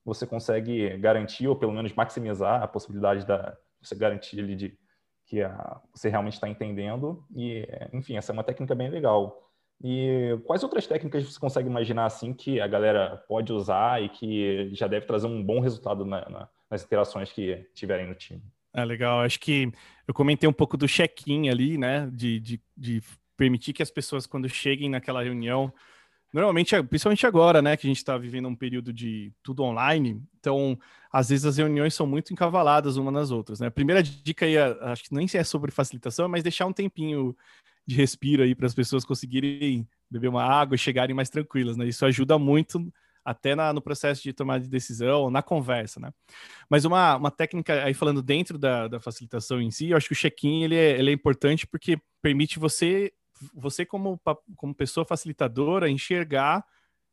[0.04, 4.78] você consegue garantir, ou pelo menos maximizar a possibilidade da você garantir ali de
[5.26, 7.24] que a, você realmente está entendendo.
[7.34, 9.43] E, enfim, essa é uma técnica bem legal.
[9.82, 14.70] E quais outras técnicas você consegue imaginar assim que a galera pode usar e que
[14.72, 18.42] já deve trazer um bom resultado na, na, nas interações que tiverem no time?
[18.74, 19.20] É legal.
[19.20, 19.70] Acho que
[20.06, 22.10] eu comentei um pouco do check-in ali, né?
[22.12, 23.02] De, de, de
[23.36, 25.72] permitir que as pessoas, quando cheguem naquela reunião,
[26.32, 30.76] normalmente, principalmente agora, né, que a gente está vivendo um período de tudo online, então,
[31.12, 33.68] às vezes as reuniões são muito encavaladas uma nas outras, né?
[33.68, 37.36] A primeira dica aí, acho que nem é sobre facilitação, mas deixar um tempinho
[37.86, 41.86] de respiro aí para as pessoas conseguirem beber uma água e chegarem mais tranquilas, né?
[41.86, 42.92] Isso ajuda muito
[43.24, 46.12] até na, no processo de tomar de decisão, na conversa, né?
[46.68, 50.12] Mas uma, uma técnica, aí falando dentro da, da facilitação em si, eu acho que
[50.12, 53.12] o check-in, ele é, ele é importante porque permite você,
[53.54, 54.20] você como,
[54.56, 56.64] como pessoa facilitadora, enxergar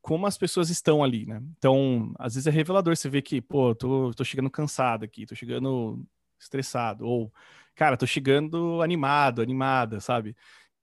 [0.02, 1.42] como as pessoas estão ali, né?
[1.58, 5.36] Então, às vezes é revelador, você vê que, pô, tô, tô chegando cansado aqui, tô
[5.36, 6.04] chegando
[6.40, 7.32] estressado, ou,
[7.76, 10.36] cara, tô chegando animado, animada, sabe?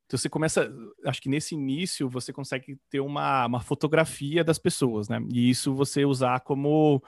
[0.08, 0.72] Então você começa,
[1.04, 5.20] acho que nesse início você consegue ter uma, uma fotografia das pessoas, né?
[5.30, 7.02] E isso você usar como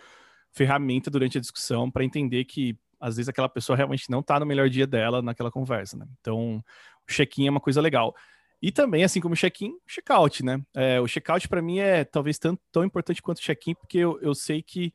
[0.52, 4.44] ferramenta durante a discussão para entender que às vezes aquela pessoa realmente não está no
[4.44, 6.06] melhor dia dela naquela conversa, né?
[6.20, 6.62] Então
[7.08, 8.14] o check-in é uma coisa legal.
[8.60, 10.62] E também, assim como o check-in, check-out, né?
[10.74, 14.20] É, o check-out para mim é talvez tão, tão importante quanto o check-in, porque eu,
[14.20, 14.92] eu sei que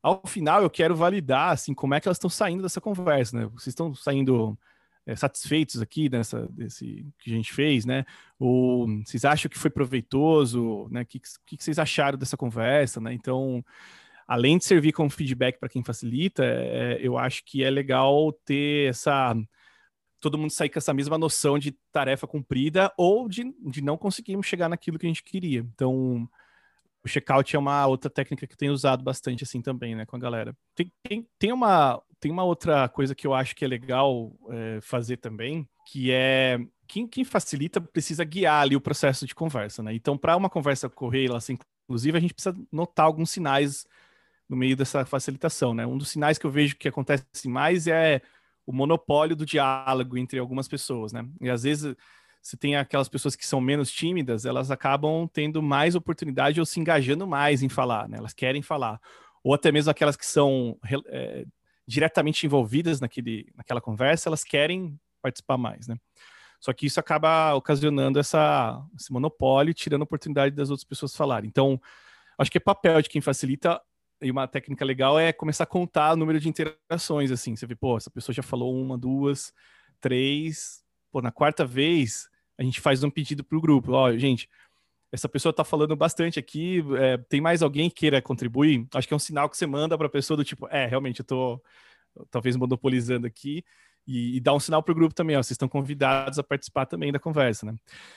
[0.00, 3.46] ao final eu quero validar assim como é que elas estão saindo dessa conversa, né?
[3.46, 4.56] Vocês estão saindo
[5.06, 8.04] é, satisfeitos aqui nessa desse que a gente fez, né?
[8.38, 11.02] Ou vocês acham que foi proveitoso, né?
[11.02, 13.14] O que, que, vocês acharam dessa conversa, né?
[13.14, 13.64] Então,
[14.26, 18.90] além de servir como feedback para quem facilita, é, eu acho que é legal ter
[18.90, 19.34] essa
[20.18, 24.46] todo mundo sair com essa mesma noção de tarefa cumprida ou de, de não conseguirmos
[24.46, 25.60] chegar naquilo que a gente queria.
[25.60, 26.28] Então,
[27.04, 30.16] o checkout é uma outra técnica que eu tenho usado bastante assim também, né, com
[30.16, 30.56] a galera.
[30.74, 34.78] Tem, tem, tem, uma, tem uma outra coisa que eu acho que é legal é,
[34.80, 39.94] fazer também, que é quem, quem, facilita precisa guiar ali o processo de conversa, né?
[39.94, 43.86] Então, para uma conversa correr, ela assim, inclusive, a gente precisa notar alguns sinais
[44.48, 45.86] no meio dessa facilitação, né?
[45.86, 48.22] Um dos sinais que eu vejo que acontece mais é
[48.64, 51.26] o monopólio do diálogo entre algumas pessoas, né?
[51.40, 51.94] E às vezes
[52.42, 56.78] você tem aquelas pessoas que são menos tímidas, elas acabam tendo mais oportunidade ou se
[56.78, 58.18] engajando mais em falar, né?
[58.18, 59.00] Elas querem falar.
[59.42, 61.44] Ou até mesmo aquelas que são é,
[61.86, 65.96] diretamente envolvidas naquele, naquela conversa, elas querem participar mais, né?
[66.60, 71.48] Só que isso acaba ocasionando essa, esse monopólio, tirando a oportunidade das outras pessoas falarem.
[71.48, 71.80] Então,
[72.38, 73.80] acho que é papel de quem facilita
[74.20, 77.54] e uma técnica legal é começar a contar o número de interações, assim.
[77.54, 79.52] Você vê, pô, essa pessoa já falou uma, duas,
[80.00, 80.82] três.
[81.12, 83.92] Pô, na quarta vez, a gente faz um pedido para o grupo.
[83.92, 84.48] Ó, gente,
[85.12, 86.84] essa pessoa está falando bastante aqui.
[86.98, 88.86] É, tem mais alguém que queira contribuir?
[88.94, 91.20] Acho que é um sinal que você manda para a pessoa do tipo, é, realmente,
[91.20, 91.62] eu estou
[92.30, 93.64] talvez monopolizando aqui.
[94.06, 96.86] E, e dá um sinal para o grupo também, ó, vocês estão convidados a participar
[96.86, 97.74] também da conversa, né?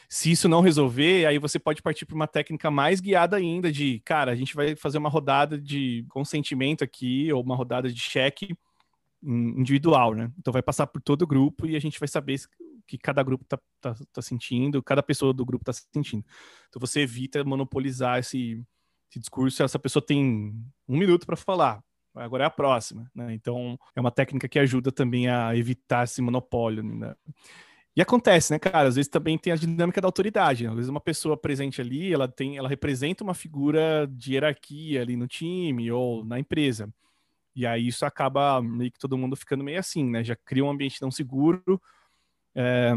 [0.07, 3.99] Se isso não resolver, aí você pode partir para uma técnica mais guiada ainda de,
[4.01, 8.55] cara, a gente vai fazer uma rodada de consentimento aqui, ou uma rodada de cheque
[9.23, 10.31] individual, né?
[10.37, 12.35] Então vai passar por todo o grupo e a gente vai saber
[12.89, 16.25] que cada grupo está tá, tá sentindo, cada pessoa do grupo está sentindo.
[16.67, 18.63] Então você evita monopolizar esse,
[19.09, 19.61] esse discurso.
[19.61, 20.55] Essa pessoa tem
[20.87, 21.83] um minuto para falar,
[22.15, 23.31] agora é a próxima, né?
[23.33, 26.81] Então é uma técnica que ajuda também a evitar esse monopólio.
[26.83, 27.15] Né?
[27.95, 28.87] E acontece, né, cara?
[28.87, 30.63] Às vezes também tem a dinâmica da autoridade.
[30.63, 30.69] Né?
[30.71, 35.15] Às vezes uma pessoa presente ali, ela tem, ela representa uma figura de hierarquia ali
[35.15, 36.91] no time ou na empresa.
[37.55, 40.23] E aí isso acaba meio que todo mundo ficando meio assim, né?
[40.23, 41.79] Já cria um ambiente não seguro.
[42.59, 42.91] É,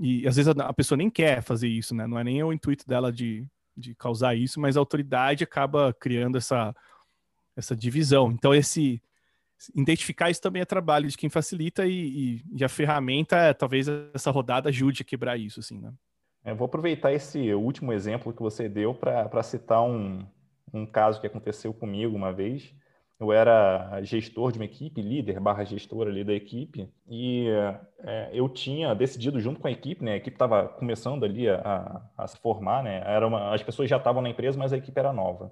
[0.00, 2.06] e às vezes a, a, pessoa nem quer fazer isso, né?
[2.06, 6.38] Não é nem o intuito dela de, de causar isso, mas a autoridade acaba criando
[6.38, 6.74] essa,
[7.54, 8.32] essa divisão.
[8.32, 9.02] Então, esse
[9.74, 14.30] identificar isso também é trabalho de quem facilita e, e, e a ferramenta, talvez essa
[14.30, 15.92] rodada ajude a quebrar isso, assim, né?
[16.44, 20.24] Eu é, vou aproveitar esse último exemplo que você deu para citar um,
[20.72, 22.72] um caso que aconteceu comigo uma vez.
[23.18, 27.46] Eu era gestor de uma equipe, líder barra gestor ali da equipe, e
[28.00, 30.12] é, eu tinha decidido junto com a equipe, né?
[30.12, 33.02] A equipe estava começando ali a, a, se formar, né?
[33.06, 35.50] Era uma, as pessoas já estavam na empresa, mas a equipe era nova.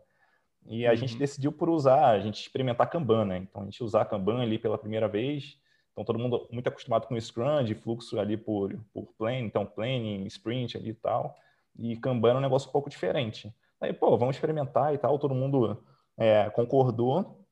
[0.67, 0.97] E a uhum.
[0.97, 3.39] gente decidiu por usar, a gente experimentar Kanban, né?
[3.39, 5.59] Então a gente usar Kanban ali pela primeira vez.
[5.93, 10.27] Então todo mundo muito acostumado com Scrum, de fluxo ali por, por plane, então planning,
[10.27, 11.35] sprint ali e tal.
[11.79, 13.55] E Kanban é um negócio um pouco diferente.
[13.81, 15.83] Aí, pô, vamos experimentar e tal, todo mundo
[16.17, 17.44] é, concordou.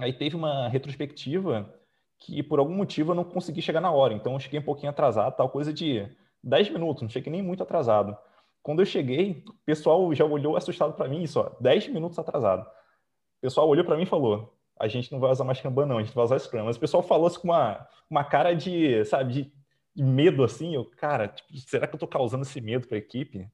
[0.00, 1.72] Aí teve uma retrospectiva
[2.18, 4.14] que por algum motivo eu não consegui chegar na hora.
[4.14, 6.06] Então eu cheguei um pouquinho atrasado, tal coisa de
[6.42, 8.16] 10 minutos, não cheguei nem muito atrasado.
[8.62, 12.62] Quando eu cheguei, o pessoal já olhou assustado para mim, só 10 minutos atrasado.
[12.62, 15.98] O pessoal olhou para mim e falou: a gente não vai usar mais Kanban, não,
[15.98, 16.64] a gente vai usar Scrum.
[16.64, 19.52] Mas o pessoal falou assim com uma, uma cara de, sabe, de,
[19.94, 20.74] de medo assim.
[20.74, 23.46] Eu, cara, tipo, será que eu estou causando esse medo para a equipe?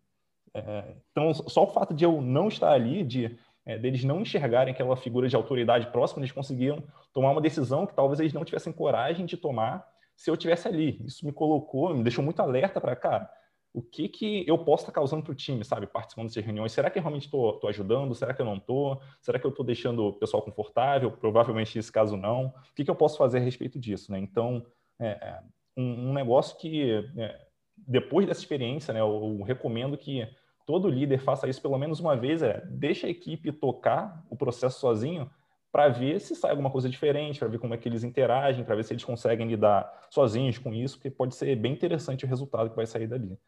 [0.55, 4.72] É, então, só o fato de eu não estar ali, de é, deles não enxergarem
[4.72, 8.72] aquela figura de autoridade próxima, eles conseguiam tomar uma decisão que talvez eles não tivessem
[8.72, 11.02] coragem de tomar se eu tivesse ali.
[11.05, 13.29] Isso me colocou, me deixou muito alerta para, cara,
[13.76, 16.72] o que, que eu posso estar causando para o time, sabe, participando dessas reuniões.
[16.72, 18.14] Será que eu realmente estou ajudando?
[18.14, 19.02] Será que eu não estou?
[19.20, 21.12] Será que eu estou deixando o pessoal confortável?
[21.12, 22.46] Provavelmente, nesse caso, não.
[22.46, 24.11] O que, que eu posso fazer a respeito disso?
[24.11, 24.18] Né?
[24.18, 24.64] Então,
[24.98, 25.40] é, é
[25.76, 27.38] um, um, negócio que, é,
[27.76, 30.26] depois dessa experiência, né, eu, eu recomendo que
[30.66, 34.81] todo líder faça isso pelo menos uma vez, é deixa a equipe tocar o processo
[34.81, 35.31] sozinho
[35.72, 38.74] para ver se sai alguma coisa diferente, para ver como é que eles interagem, para
[38.74, 42.70] ver se eles conseguem lidar sozinhos com isso, porque pode ser bem interessante o resultado
[42.70, 43.38] que vai sair dali.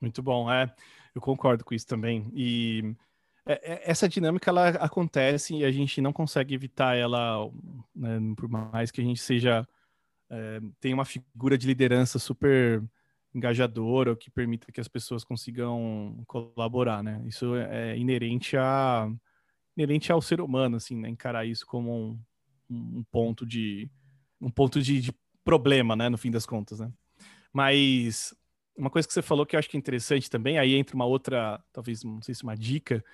[0.00, 0.72] Muito bom, é.
[1.14, 2.30] Eu concordo com isso também.
[2.34, 2.94] E
[3.44, 7.50] é, é, essa dinâmica ela acontece e a gente não consegue evitar ela,
[7.94, 9.66] né, por mais que a gente seja
[10.30, 12.82] é, tenha uma figura de liderança super
[13.34, 17.22] engajadora ou que permita que as pessoas consigam colaborar, né?
[17.26, 19.10] Isso é inerente a
[19.76, 21.08] inerente ao ser humano, assim, né?
[21.08, 22.18] Encarar isso como
[22.70, 23.90] um, um ponto de
[24.40, 25.14] um ponto de, de
[25.44, 26.08] problema, né?
[26.08, 26.92] No fim das contas, né?
[27.52, 28.34] Mas
[28.76, 31.04] uma coisa que você falou que eu acho que é interessante também, aí entra uma
[31.04, 33.04] outra, talvez, não sei se uma dica,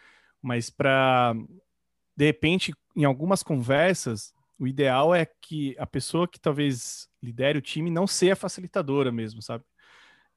[0.40, 1.34] mas para,
[2.16, 7.62] de repente, em algumas conversas, o ideal é que a pessoa que talvez lidere o
[7.62, 9.64] time não seja facilitadora mesmo, sabe?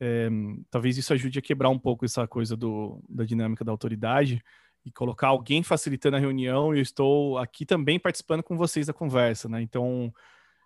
[0.04, 0.28] É,
[0.72, 4.44] talvez isso ajude a quebrar um pouco essa coisa do, da dinâmica da autoridade
[4.84, 8.94] e colocar alguém facilitando a reunião e eu estou aqui também participando com vocês da
[8.94, 9.62] conversa, né?
[9.62, 10.12] Então,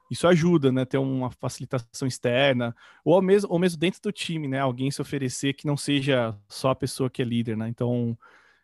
[0.09, 0.85] isso ajuda, né?
[0.85, 4.59] Ter uma facilitação externa, ou mesmo, ou mesmo dentro do time, né?
[4.59, 7.67] Alguém se oferecer que não seja só a pessoa que é líder, né?
[7.67, 8.17] Então,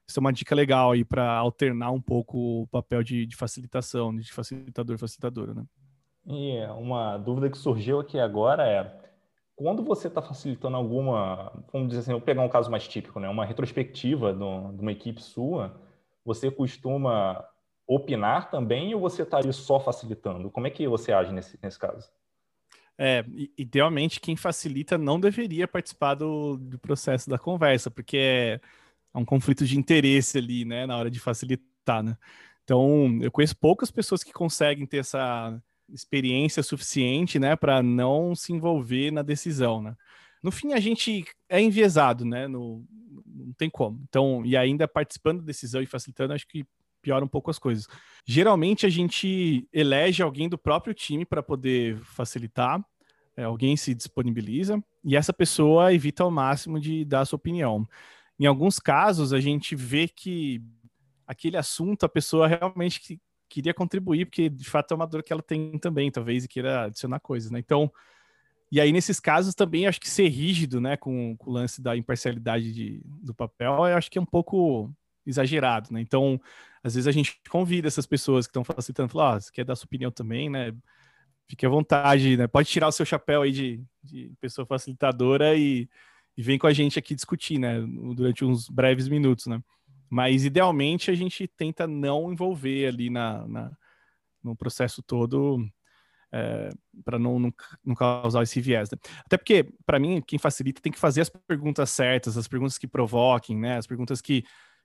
[0.08, 4.16] isso é uma dica legal aí para alternar um pouco o papel de, de facilitação,
[4.16, 5.66] de facilitador facilitadora, né?
[6.28, 9.01] E uma dúvida que surgiu aqui agora é
[9.62, 13.30] quando você está facilitando alguma, vamos dizer assim, vou pegar um caso mais típico, né?
[13.30, 15.80] Uma retrospectiva de uma equipe sua,
[16.26, 17.46] você costuma
[17.86, 20.50] opinar também ou você está ali só facilitando?
[20.50, 22.10] Como é que você age nesse, nesse caso?
[22.98, 23.24] É,
[23.56, 28.62] idealmente quem facilita não deveria participar do, do processo da conversa, porque é,
[29.14, 32.18] é um conflito de interesse ali, né, na hora de facilitar, né?
[32.64, 35.62] Então, eu conheço poucas pessoas que conseguem ter essa
[35.94, 39.96] experiência suficiente, né, para não se envolver na decisão, né?
[40.42, 42.48] No fim, a gente é enviesado, né?
[42.48, 42.84] No,
[43.28, 44.02] não tem como.
[44.10, 46.66] Então, e ainda participando da decisão e facilitando, acho que
[47.02, 47.88] piora um pouco as coisas.
[48.26, 52.84] Geralmente a gente elege alguém do próprio time para poder facilitar,
[53.36, 57.88] é, alguém se disponibiliza e essa pessoa evita ao máximo de dar a sua opinião.
[58.40, 60.62] Em alguns casos, a gente vê que
[61.26, 63.20] aquele assunto a pessoa realmente
[63.52, 66.86] queria contribuir, porque de fato é uma dor que ela tem também, talvez, e queira
[66.86, 67.60] adicionar coisas, né?
[67.60, 67.92] Então,
[68.72, 71.98] e aí nesses casos também acho que ser rígido, né, com, com o lance da
[71.98, 74.90] imparcialidade de, do papel, eu acho que é um pouco
[75.26, 76.00] exagerado, né?
[76.00, 76.40] Então,
[76.82, 79.76] às vezes a gente convida essas pessoas que estão facilitando, falar, ah, você quer dar
[79.76, 80.74] sua opinião também, né?
[81.48, 82.48] Fique à vontade, né?
[82.48, 85.90] Pode tirar o seu chapéu aí de, de pessoa facilitadora e,
[86.38, 87.82] e vem com a gente aqui discutir, né?
[88.16, 89.62] Durante uns breves minutos, né?
[90.12, 93.72] Mas idealmente a gente tenta não envolver ali na, na
[94.44, 95.66] no processo todo
[96.34, 96.70] é,
[97.06, 97.54] para não, não,
[97.86, 98.90] não, causar esse viés.
[98.90, 98.98] Né?
[99.26, 102.88] Até porque, para mim, quem facilita tem que fazer as perguntas certas, as perguntas que
[102.88, 103.78] provoquem, né?
[103.78, 104.44] As perguntas que,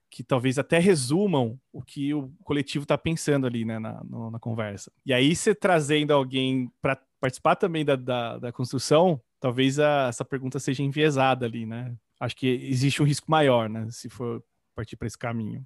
[0.09, 4.39] que talvez até resumam o que o coletivo está pensando ali, né, na, no, na
[4.39, 4.91] conversa.
[5.05, 10.23] E aí, você trazendo alguém para participar também da, da, da construção, talvez a, essa
[10.23, 11.95] pergunta seja enviesada ali, né?
[12.19, 14.43] Acho que existe um risco maior, né, se for
[14.77, 15.65] partir para esse caminho.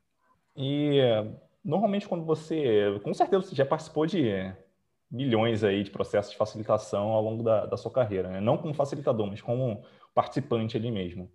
[0.56, 1.00] E
[1.64, 4.54] normalmente quando você, com certeza você já participou de
[5.12, 8.40] milhões aí de processos de facilitação ao longo da, da sua carreira, né?
[8.40, 9.84] não como facilitador, mas como
[10.16, 11.30] participante ali mesmo.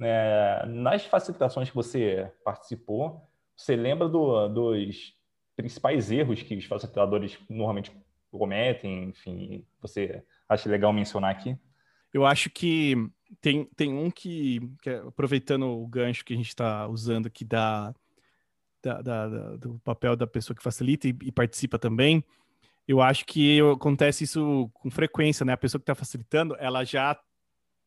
[0.00, 5.14] É, nas facilitações que você participou, você lembra do, dos
[5.54, 7.92] principais erros que os facilitadores normalmente
[8.30, 9.10] cometem?
[9.10, 11.56] Enfim, você acha legal mencionar aqui?
[12.12, 12.96] Eu acho que
[13.40, 17.44] tem, tem um que, que é, aproveitando o gancho que a gente está usando aqui
[17.44, 17.94] da,
[18.82, 22.24] da, da, do papel da pessoa que facilita e, e participa também,
[22.88, 25.52] eu acho que acontece isso com frequência, né?
[25.52, 27.16] A pessoa que está facilitando, ela já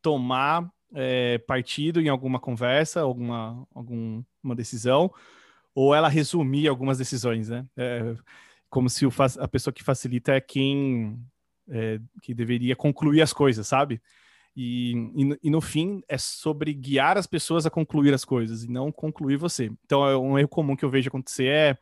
[0.01, 5.12] tomar é, partido em alguma conversa, alguma, alguma decisão,
[5.75, 7.65] ou ela resumir algumas decisões, né?
[7.75, 8.15] É,
[8.69, 11.19] como se o, a pessoa que facilita é quem
[11.69, 14.01] é, que deveria concluir as coisas, sabe?
[14.56, 18.70] E, e, e, no fim é sobre guiar as pessoas a concluir as coisas e
[18.70, 19.72] não concluir você.
[19.84, 21.78] Então, é um erro comum que eu vejo acontecer é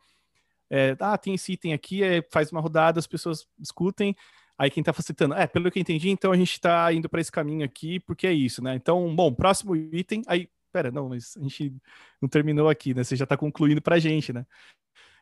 [0.74, 4.16] é, ah, tem esse item aqui, é, faz uma rodada, as pessoas discutem,
[4.56, 7.20] aí quem está facilitando, é, pelo que eu entendi, então a gente está indo para
[7.20, 8.74] esse caminho aqui, porque é isso, né?
[8.74, 11.76] Então, bom, próximo item, aí, pera, não, mas a gente
[12.22, 13.04] não terminou aqui, né?
[13.04, 14.46] Você já está concluindo para a gente, né?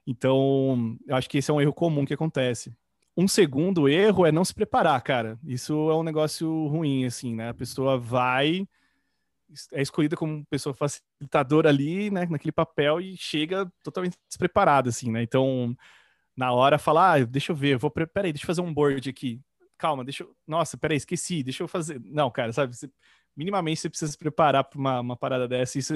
[0.06, 2.72] Então, eu acho que esse é um erro comum que acontece.
[3.16, 5.38] Um segundo erro é não se preparar, cara.
[5.44, 7.50] Isso é um negócio ruim, assim, né?
[7.50, 8.66] A pessoa vai
[9.72, 15.22] é escolhida como pessoa facilitadora ali, né, naquele papel e chega totalmente despreparada, assim, né?
[15.22, 15.76] Então,
[16.36, 19.08] na hora, fala, ah, deixa eu ver, eu vou, peraí, deixa eu fazer um board
[19.08, 19.40] aqui.
[19.76, 22.00] Calma, deixa eu, nossa, peraí, esqueci, deixa eu fazer.
[22.04, 22.90] Não, cara, sabe, você,
[23.36, 25.94] minimamente você precisa se preparar para uma, uma parada dessa e isso,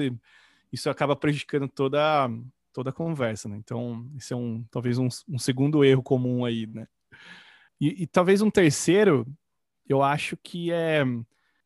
[0.71, 2.29] isso acaba prejudicando toda,
[2.73, 3.57] toda a conversa, né?
[3.57, 6.87] Então, esse é um, talvez um, um segundo erro comum aí, né?
[7.79, 9.25] E, e talvez um terceiro,
[9.87, 11.03] eu acho que é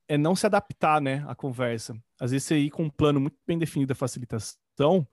[0.09, 1.95] é não se adaptar, né, à conversa.
[2.19, 5.07] Às vezes você ir com um plano muito bem definido da facilitação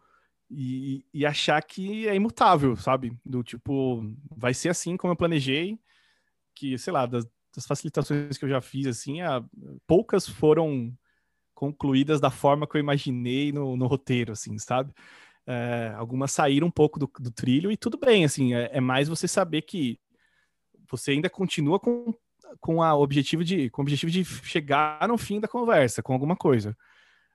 [0.50, 3.14] e, e achar que é imutável, sabe?
[3.22, 4.02] Do tipo,
[4.34, 5.78] vai ser assim como eu planejei,
[6.54, 9.44] que, sei lá, das, das facilitações que eu já fiz, assim, a,
[9.86, 10.96] poucas foram
[11.54, 14.94] concluídas da forma que eu imaginei no, no roteiro, assim, sabe?
[15.46, 19.08] É, algumas saíram um pouco do, do, trilho e tudo bem, assim, é, é mais
[19.08, 19.98] você saber que
[20.90, 22.14] você ainda continua com
[22.60, 26.36] com a objetivo de com o objetivo de chegar no fim da conversa com alguma
[26.36, 26.76] coisa.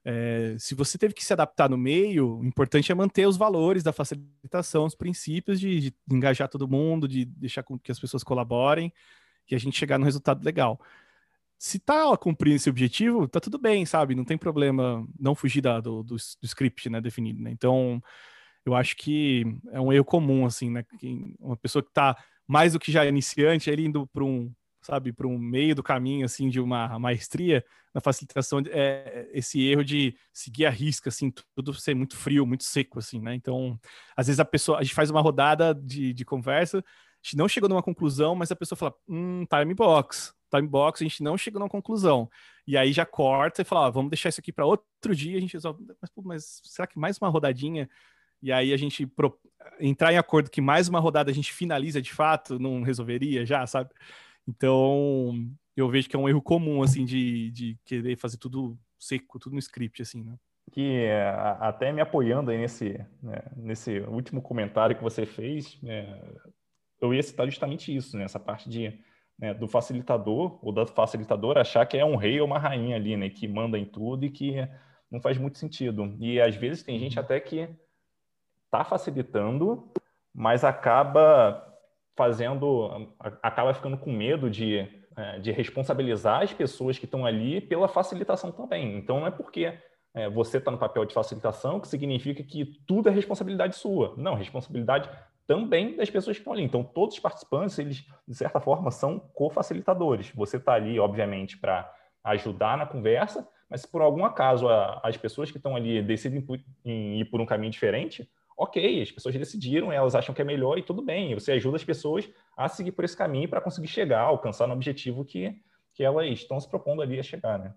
[0.03, 3.83] É, se você teve que se adaptar no meio, o importante é manter os valores
[3.83, 8.23] da facilitação, os princípios de, de engajar todo mundo, de deixar com que as pessoas
[8.23, 8.91] colaborem
[9.49, 10.79] e a gente chegar no resultado legal.
[11.57, 14.15] Se tá cumprindo esse objetivo, tá tudo bem, sabe?
[14.15, 17.39] Não tem problema não fugir da, do, do, do script né, definido.
[17.43, 17.51] Né?
[17.51, 18.01] Então,
[18.65, 20.83] eu acho que é um erro comum, assim, né?
[21.39, 22.17] Uma pessoa que tá
[22.51, 26.25] mais do que já iniciante, ele indo para um sabe, para um meio do caminho,
[26.25, 31.73] assim, de uma maestria na facilitação, é esse erro de seguir a risca, assim, tudo
[31.73, 33.35] ser muito frio, muito seco, assim, né?
[33.35, 33.79] Então,
[34.17, 36.81] às vezes a pessoa, a gente faz uma rodada de, de conversa, a
[37.21, 41.07] gente não chegou numa conclusão, mas a pessoa fala, hum, time box, time box, a
[41.07, 42.27] gente não chegou numa conclusão.
[42.65, 45.41] E aí já corta e fala, ah, vamos deixar isso aqui para outro dia, a
[45.41, 47.87] gente resolve, mas, pô, mas será que mais uma rodadinha?
[48.41, 49.37] E aí a gente pro...
[49.79, 53.65] entrar em acordo que mais uma rodada a gente finaliza de fato, não resolveria já,
[53.67, 53.91] sabe?
[54.47, 59.39] Então, eu vejo que é um erro comum, assim, de, de querer fazer tudo seco,
[59.39, 60.35] tudo no script, assim, né?
[60.71, 61.07] Que
[61.59, 66.21] até me apoiando aí nesse, né, nesse último comentário que você fez, né,
[67.01, 68.93] eu ia citar justamente isso, né, essa parte de,
[69.37, 73.17] né, do facilitador ou da facilitadora achar que é um rei ou uma rainha ali,
[73.17, 74.55] né, que manda em tudo e que
[75.09, 76.15] não faz muito sentido.
[76.19, 77.23] E às vezes tem gente uhum.
[77.25, 77.67] até que
[78.71, 79.91] está facilitando,
[80.33, 81.67] mas acaba
[82.15, 87.89] fazendo, acaba ficando com medo de, é, de responsabilizar as pessoas que estão ali pela
[87.89, 88.97] facilitação também.
[88.97, 89.77] Então, não é porque
[90.13, 94.13] é, você está no papel de facilitação que significa que tudo é responsabilidade sua.
[94.17, 95.09] Não, responsabilidade
[95.45, 96.63] também das pessoas que estão ali.
[96.63, 100.31] Então, todos os participantes, eles, de certa forma, são co-facilitadores.
[100.33, 101.91] Você está ali, obviamente, para
[102.23, 104.67] ajudar na conversa, mas se por algum acaso
[105.01, 106.45] as pessoas que estão ali decidem
[106.85, 108.29] em ir por um caminho diferente,
[108.61, 111.33] ok, as pessoas decidiram, elas acham que é melhor e tudo bem.
[111.33, 115.25] Você ajuda as pessoas a seguir por esse caminho para conseguir chegar, alcançar no objetivo
[115.25, 115.55] que,
[115.95, 117.73] que elas estão se propondo ali a chegar, né?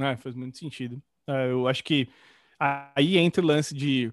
[0.00, 1.00] É, faz muito sentido.
[1.28, 2.08] É, eu acho que
[2.58, 4.12] aí entra o lance de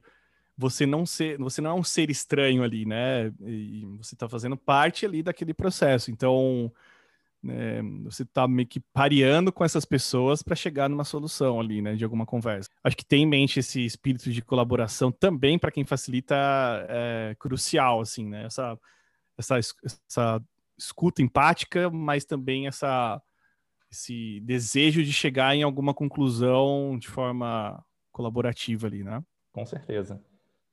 [0.56, 3.34] você não ser, você não é um ser estranho ali, né?
[3.42, 6.12] E você está fazendo parte ali daquele processo.
[6.12, 6.72] Então,
[7.50, 11.96] é, você está meio que pareando com essas pessoas para chegar numa solução ali, né,
[11.96, 12.70] de alguma conversa.
[12.84, 16.36] Acho que tem em mente esse espírito de colaboração também para quem facilita
[16.90, 18.46] é crucial, assim, né?
[18.46, 18.80] Essa,
[19.38, 19.60] essa,
[20.08, 20.44] essa
[20.78, 23.22] escuta empática, mas também essa
[23.92, 29.24] esse desejo de chegar em alguma conclusão de forma colaborativa ali, né?
[29.52, 30.20] Com certeza.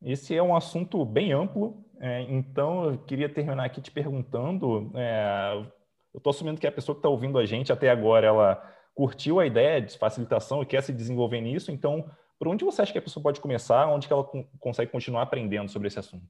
[0.03, 5.67] Esse é um assunto bem amplo, é, então eu queria terminar aqui te perguntando é,
[6.13, 9.41] eu estou assumindo que a pessoa que está ouvindo a gente até agora, ela curtiu
[9.41, 12.99] a ideia de facilitação e quer se desenvolver nisso, então, por onde você acha que
[12.99, 13.87] a pessoa pode começar?
[13.87, 14.25] Onde que ela
[14.59, 16.27] consegue continuar aprendendo sobre esse assunto?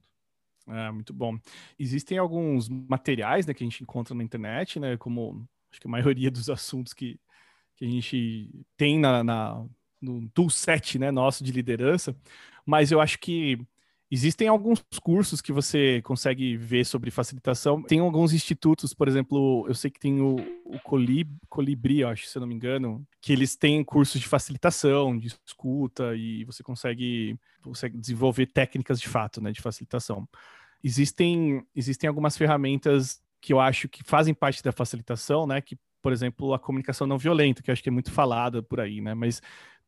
[0.67, 1.37] É, muito bom.
[1.79, 5.91] Existem alguns materiais né, que a gente encontra na internet, né, como acho que a
[5.91, 7.19] maioria dos assuntos que,
[7.75, 9.65] que a gente tem na, na,
[10.01, 12.15] no toolset né, nosso de liderança,
[12.65, 13.57] mas eu acho que
[14.13, 17.81] Existem alguns cursos que você consegue ver sobre facilitação.
[17.81, 20.35] Tem alguns institutos, por exemplo, eu sei que tem o,
[20.65, 25.17] o Colib, Colibri, acho, se eu não me engano, que eles têm cursos de facilitação,
[25.17, 30.27] de escuta, e você consegue, consegue desenvolver técnicas de fato, né, de facilitação.
[30.83, 36.11] Existem, existem algumas ferramentas que eu acho que fazem parte da facilitação, né, que, por
[36.11, 39.13] exemplo, a comunicação não violenta, que eu acho que é muito falada por aí, né,
[39.13, 39.41] mas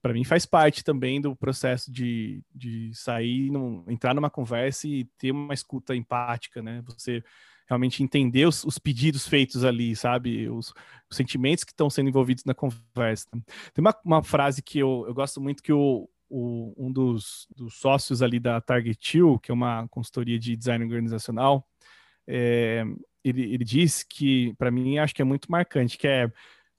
[0.03, 5.05] para mim faz parte também do processo de, de sair, num, entrar numa conversa e
[5.17, 6.83] ter uma escuta empática, né?
[6.87, 7.23] Você
[7.69, 10.49] realmente entender os, os pedidos feitos ali, sabe?
[10.49, 10.73] Os,
[11.09, 13.29] os sentimentos que estão sendo envolvidos na conversa.
[13.31, 17.75] Tem uma, uma frase que eu, eu gosto muito que o, o, um dos, dos,
[17.75, 21.65] sócios ali da Target 2, que é uma consultoria de design organizacional,
[22.27, 22.83] é,
[23.23, 26.29] ele, ele diz que, para mim, acho que é muito marcante, que é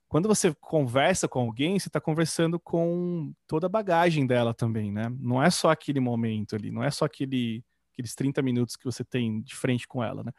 [0.07, 5.11] quando você conversa com alguém, você está conversando com toda a bagagem dela também, né?
[5.19, 9.03] Não é só aquele momento ali, não é só aquele, aqueles 30 minutos que você
[9.03, 10.31] tem de frente com ela, né?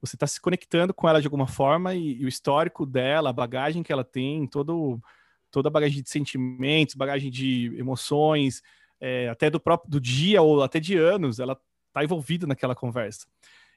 [0.00, 3.32] Você está se conectando com ela de alguma forma e, e, o histórico dela, a
[3.32, 5.00] bagagem que ela tem, todo,
[5.50, 8.60] toda a bagagem de sentimentos, bagagem de emoções,
[9.00, 11.58] é, até do próprio do dia ou até de anos, ela
[11.88, 13.26] está envolvida naquela conversa.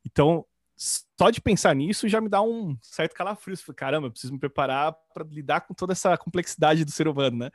[0.04, 0.46] Então,
[0.78, 3.58] só de pensar nisso já me dá um certo calafrio.
[3.76, 7.52] Caramba, eu preciso me preparar para lidar com toda essa complexidade do ser humano, né?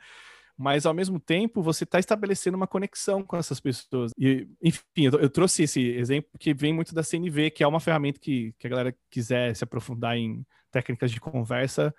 [0.57, 4.11] Mas ao mesmo tempo você está estabelecendo uma conexão com essas pessoas.
[4.17, 7.79] E, enfim, eu, eu, trouxe esse exemplo que vem muito da CNV, que é uma
[7.79, 11.95] ferramenta que, que a galera quiser se aprofundar em técnicas de conversa,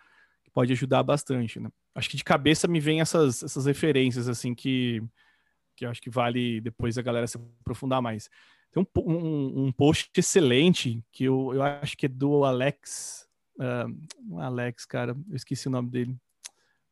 [0.53, 1.59] pode ajudar bastante.
[1.59, 1.69] Né?
[1.95, 5.03] Acho que de cabeça me vem essas, essas referências assim que,
[5.75, 8.31] que eu acho que vale depois a galera se aprofundar mais.
[8.75, 13.29] Tem um, um, um, post excelente que eu, eu acho que é do Alex.
[13.57, 16.17] Uh, Alex, cara, eu esqueci o nome dele.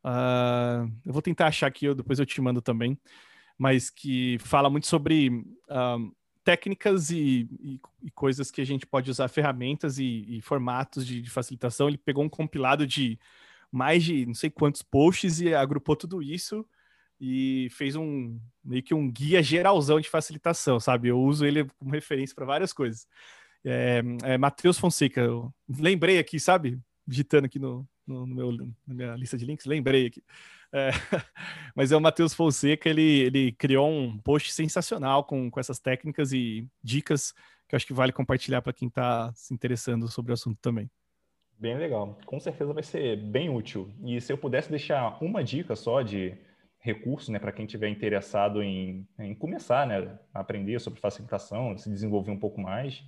[0.04, 2.96] Uh, eu vou tentar achar aqui, eu, depois eu te mando também.
[3.58, 9.10] Mas que fala muito sobre uh, técnicas e, e, e, coisas que a gente pode
[9.10, 11.88] usar, ferramentas e, e formatos de, de, facilitação.
[11.88, 13.18] Ele pegou um compilado de
[13.72, 16.64] mais de não sei quantos posts e agrupou tudo isso
[17.24, 21.06] e fez um meio que um guia geralzão de facilitação, sabe?
[21.06, 23.06] Eu uso ele como referência para várias coisas.
[23.64, 25.24] É, é Matheus Fonseca,
[25.68, 26.80] lembrei aqui, sabe?
[27.06, 28.52] Digitando aqui no, no, no meu,
[28.84, 30.20] na minha lista de links, lembrei aqui.
[30.72, 30.90] É,
[31.76, 36.32] mas é o Matheus Fonseca, ele, ele criou um post sensacional com, com essas técnicas
[36.32, 37.32] e dicas
[37.68, 40.90] que eu acho que vale compartilhar para quem está se interessando sobre o assunto também.
[41.56, 42.18] Bem legal.
[42.26, 43.94] Com certeza vai ser bem útil.
[44.04, 46.36] E se eu pudesse deixar uma dica só de
[46.82, 51.88] recurso né, para quem tiver interessado em, em começar né, a aprender sobre facilitação, se
[51.88, 53.02] desenvolver um pouco mais.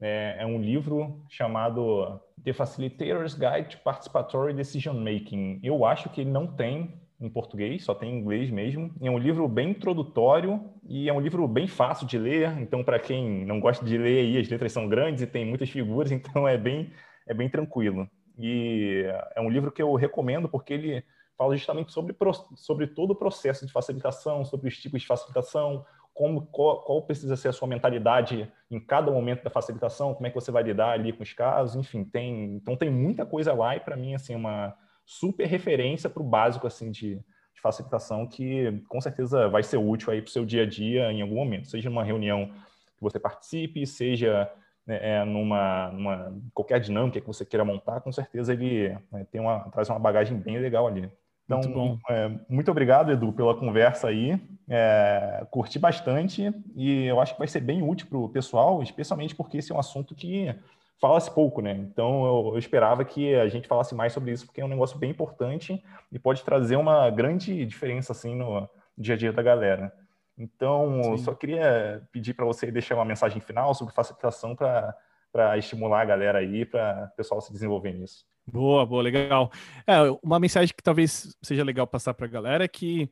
[0.00, 5.60] É, é, um livro chamado The Facilitator's Guide to Participatory Decision Making.
[5.62, 8.94] Eu acho que ele não tem em português, só tem em inglês mesmo.
[9.02, 12.56] É um livro bem introdutório e é um livro bem fácil de ler.
[12.60, 15.68] Então, para quem não gosta de ler, aí, as letras são grandes e tem muitas
[15.68, 16.92] figuras, então é bem,
[17.26, 18.08] é bem tranquilo.
[18.38, 19.04] E
[19.34, 21.04] é um livro que eu recomendo porque ele
[21.40, 22.14] fala justamente sobre,
[22.54, 27.34] sobre todo o processo de facilitação, sobre os tipos de facilitação, como qual, qual, precisa
[27.34, 30.90] ser a sua mentalidade em cada momento da facilitação, como é que você vai lidar
[30.90, 34.34] ali com os casos, enfim, tem então tem muita coisa lá e para mim assim
[34.34, 34.76] uma
[35.06, 40.12] super referência para o básico assim de, de, facilitação que com certeza vai ser útil
[40.12, 42.50] aí para o seu dia a dia em algum momento, seja numa reunião
[42.98, 44.52] que você participe, seja
[44.86, 49.40] né, é, numa, numa, qualquer dinâmica que você queira montar, com certeza ele né, tem
[49.40, 51.10] uma traz uma bagagem bem legal ali.
[51.58, 51.98] Então, muito, bom.
[52.08, 54.40] É, muito obrigado, Edu, pela conversa aí.
[54.68, 59.34] É, curti bastante e eu acho que vai ser bem útil para o pessoal, especialmente
[59.34, 60.54] porque esse é um assunto que
[61.00, 61.72] fala-se pouco, né?
[61.72, 64.96] Então, eu, eu, esperava que a gente falasse mais sobre isso, porque é um negócio
[64.96, 65.82] bem importante
[66.12, 69.92] e pode trazer uma grande diferença, assim, no dia a dia da galera.
[70.38, 71.18] Então, Sim.
[71.18, 76.38] só queria pedir para você deixar uma mensagem final sobre facilitação para estimular a galera
[76.38, 78.29] aí, para o pessoal se desenvolver nisso.
[78.52, 79.52] Boa, boa, legal.
[79.86, 83.08] É, uma mensagem que talvez seja legal passar para a galera é que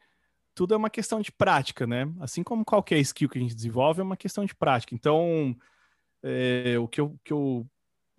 [0.55, 2.13] tudo é uma questão de prática, né?
[2.21, 4.95] Assim como qualquer skill que a gente desenvolve é uma questão de prática.
[4.95, 5.57] Então,
[6.23, 7.67] é, o que eu, que, eu,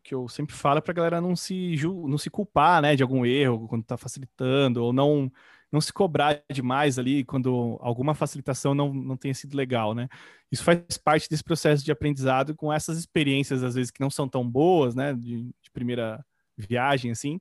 [0.03, 3.03] que eu sempre falo é para a galera não se, não se culpar né, de
[3.03, 5.29] algum erro quando está facilitando, ou não,
[5.71, 10.07] não se cobrar demais ali quando alguma facilitação não, não tenha sido legal, né?
[10.51, 14.29] Isso faz parte desse processo de aprendizado com essas experiências, às vezes, que não são
[14.29, 15.13] tão boas, né?
[15.13, 16.23] De, de primeira
[16.67, 17.39] viagem, assim,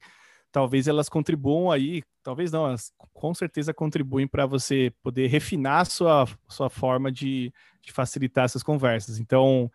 [0.50, 6.26] talvez elas contribuam aí, talvez não, elas com certeza contribuem para você poder refinar sua,
[6.48, 7.52] sua forma de,
[7.82, 9.18] de facilitar essas conversas.
[9.18, 9.70] Então,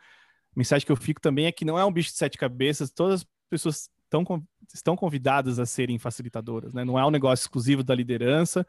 [0.56, 2.91] a mensagem que eu fico também é que não é um bicho de sete cabeças,
[2.91, 6.84] todas as pessoas estão, estão convidadas a serem facilitadoras, né?
[6.84, 8.66] Não é um negócio exclusivo da liderança,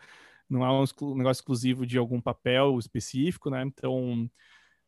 [0.48, 3.62] não é um negócio exclusivo de algum papel específico, né?
[3.62, 4.28] Então,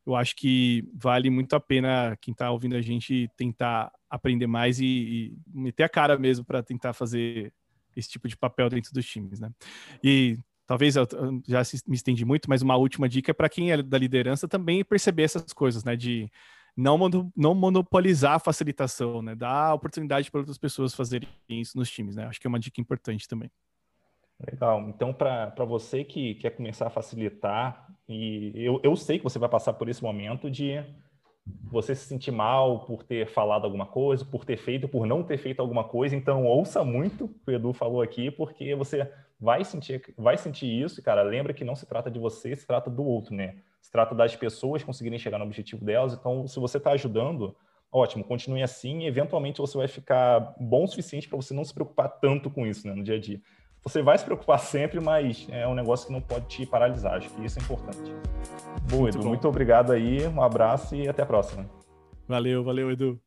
[0.07, 4.79] eu acho que vale muito a pena quem está ouvindo a gente tentar aprender mais
[4.79, 7.53] e, e meter a cara mesmo para tentar fazer
[7.93, 9.51] esse tipo de papel dentro dos times, né?
[10.01, 11.05] E talvez eu
[11.45, 14.81] já me estendi muito, mas uma última dica é para quem é da liderança também
[14.85, 15.93] perceber essas coisas, né?
[15.97, 16.31] De
[16.75, 16.97] não,
[17.35, 19.35] não monopolizar a facilitação, né?
[19.35, 22.27] Dar oportunidade para outras pessoas fazerem isso nos times, né?
[22.27, 23.51] Acho que é uma dica importante também.
[24.39, 24.81] Legal.
[24.89, 29.49] Então, para você que quer começar a facilitar, e eu, eu sei que você vai
[29.49, 30.83] passar por esse momento de
[31.63, 35.37] você se sentir mal por ter falado alguma coisa, por ter feito, por não ter
[35.37, 36.15] feito alguma coisa.
[36.15, 40.67] Então, ouça muito o que o Edu falou aqui, porque você vai sentir, vai sentir
[40.67, 41.01] isso.
[41.01, 43.55] Cara, lembra que não se trata de você, se trata do outro, né?
[43.81, 46.13] Se trata das pessoas conseguirem chegar no objetivo delas.
[46.13, 47.55] Então, se você está ajudando,
[47.91, 51.73] ótimo, continue assim e eventualmente você vai ficar bom o suficiente para você não se
[51.73, 53.41] preocupar tanto com isso né, no dia a dia
[53.87, 57.15] você vai se preocupar sempre, mas é um negócio que não pode te paralisar.
[57.15, 58.13] Acho que isso é importante.
[58.89, 59.23] Boa, muito Edu.
[59.23, 59.29] Bom.
[59.29, 61.65] Muito obrigado aí, um abraço e até a próxima.
[62.27, 63.19] Valeu, valeu, Edu.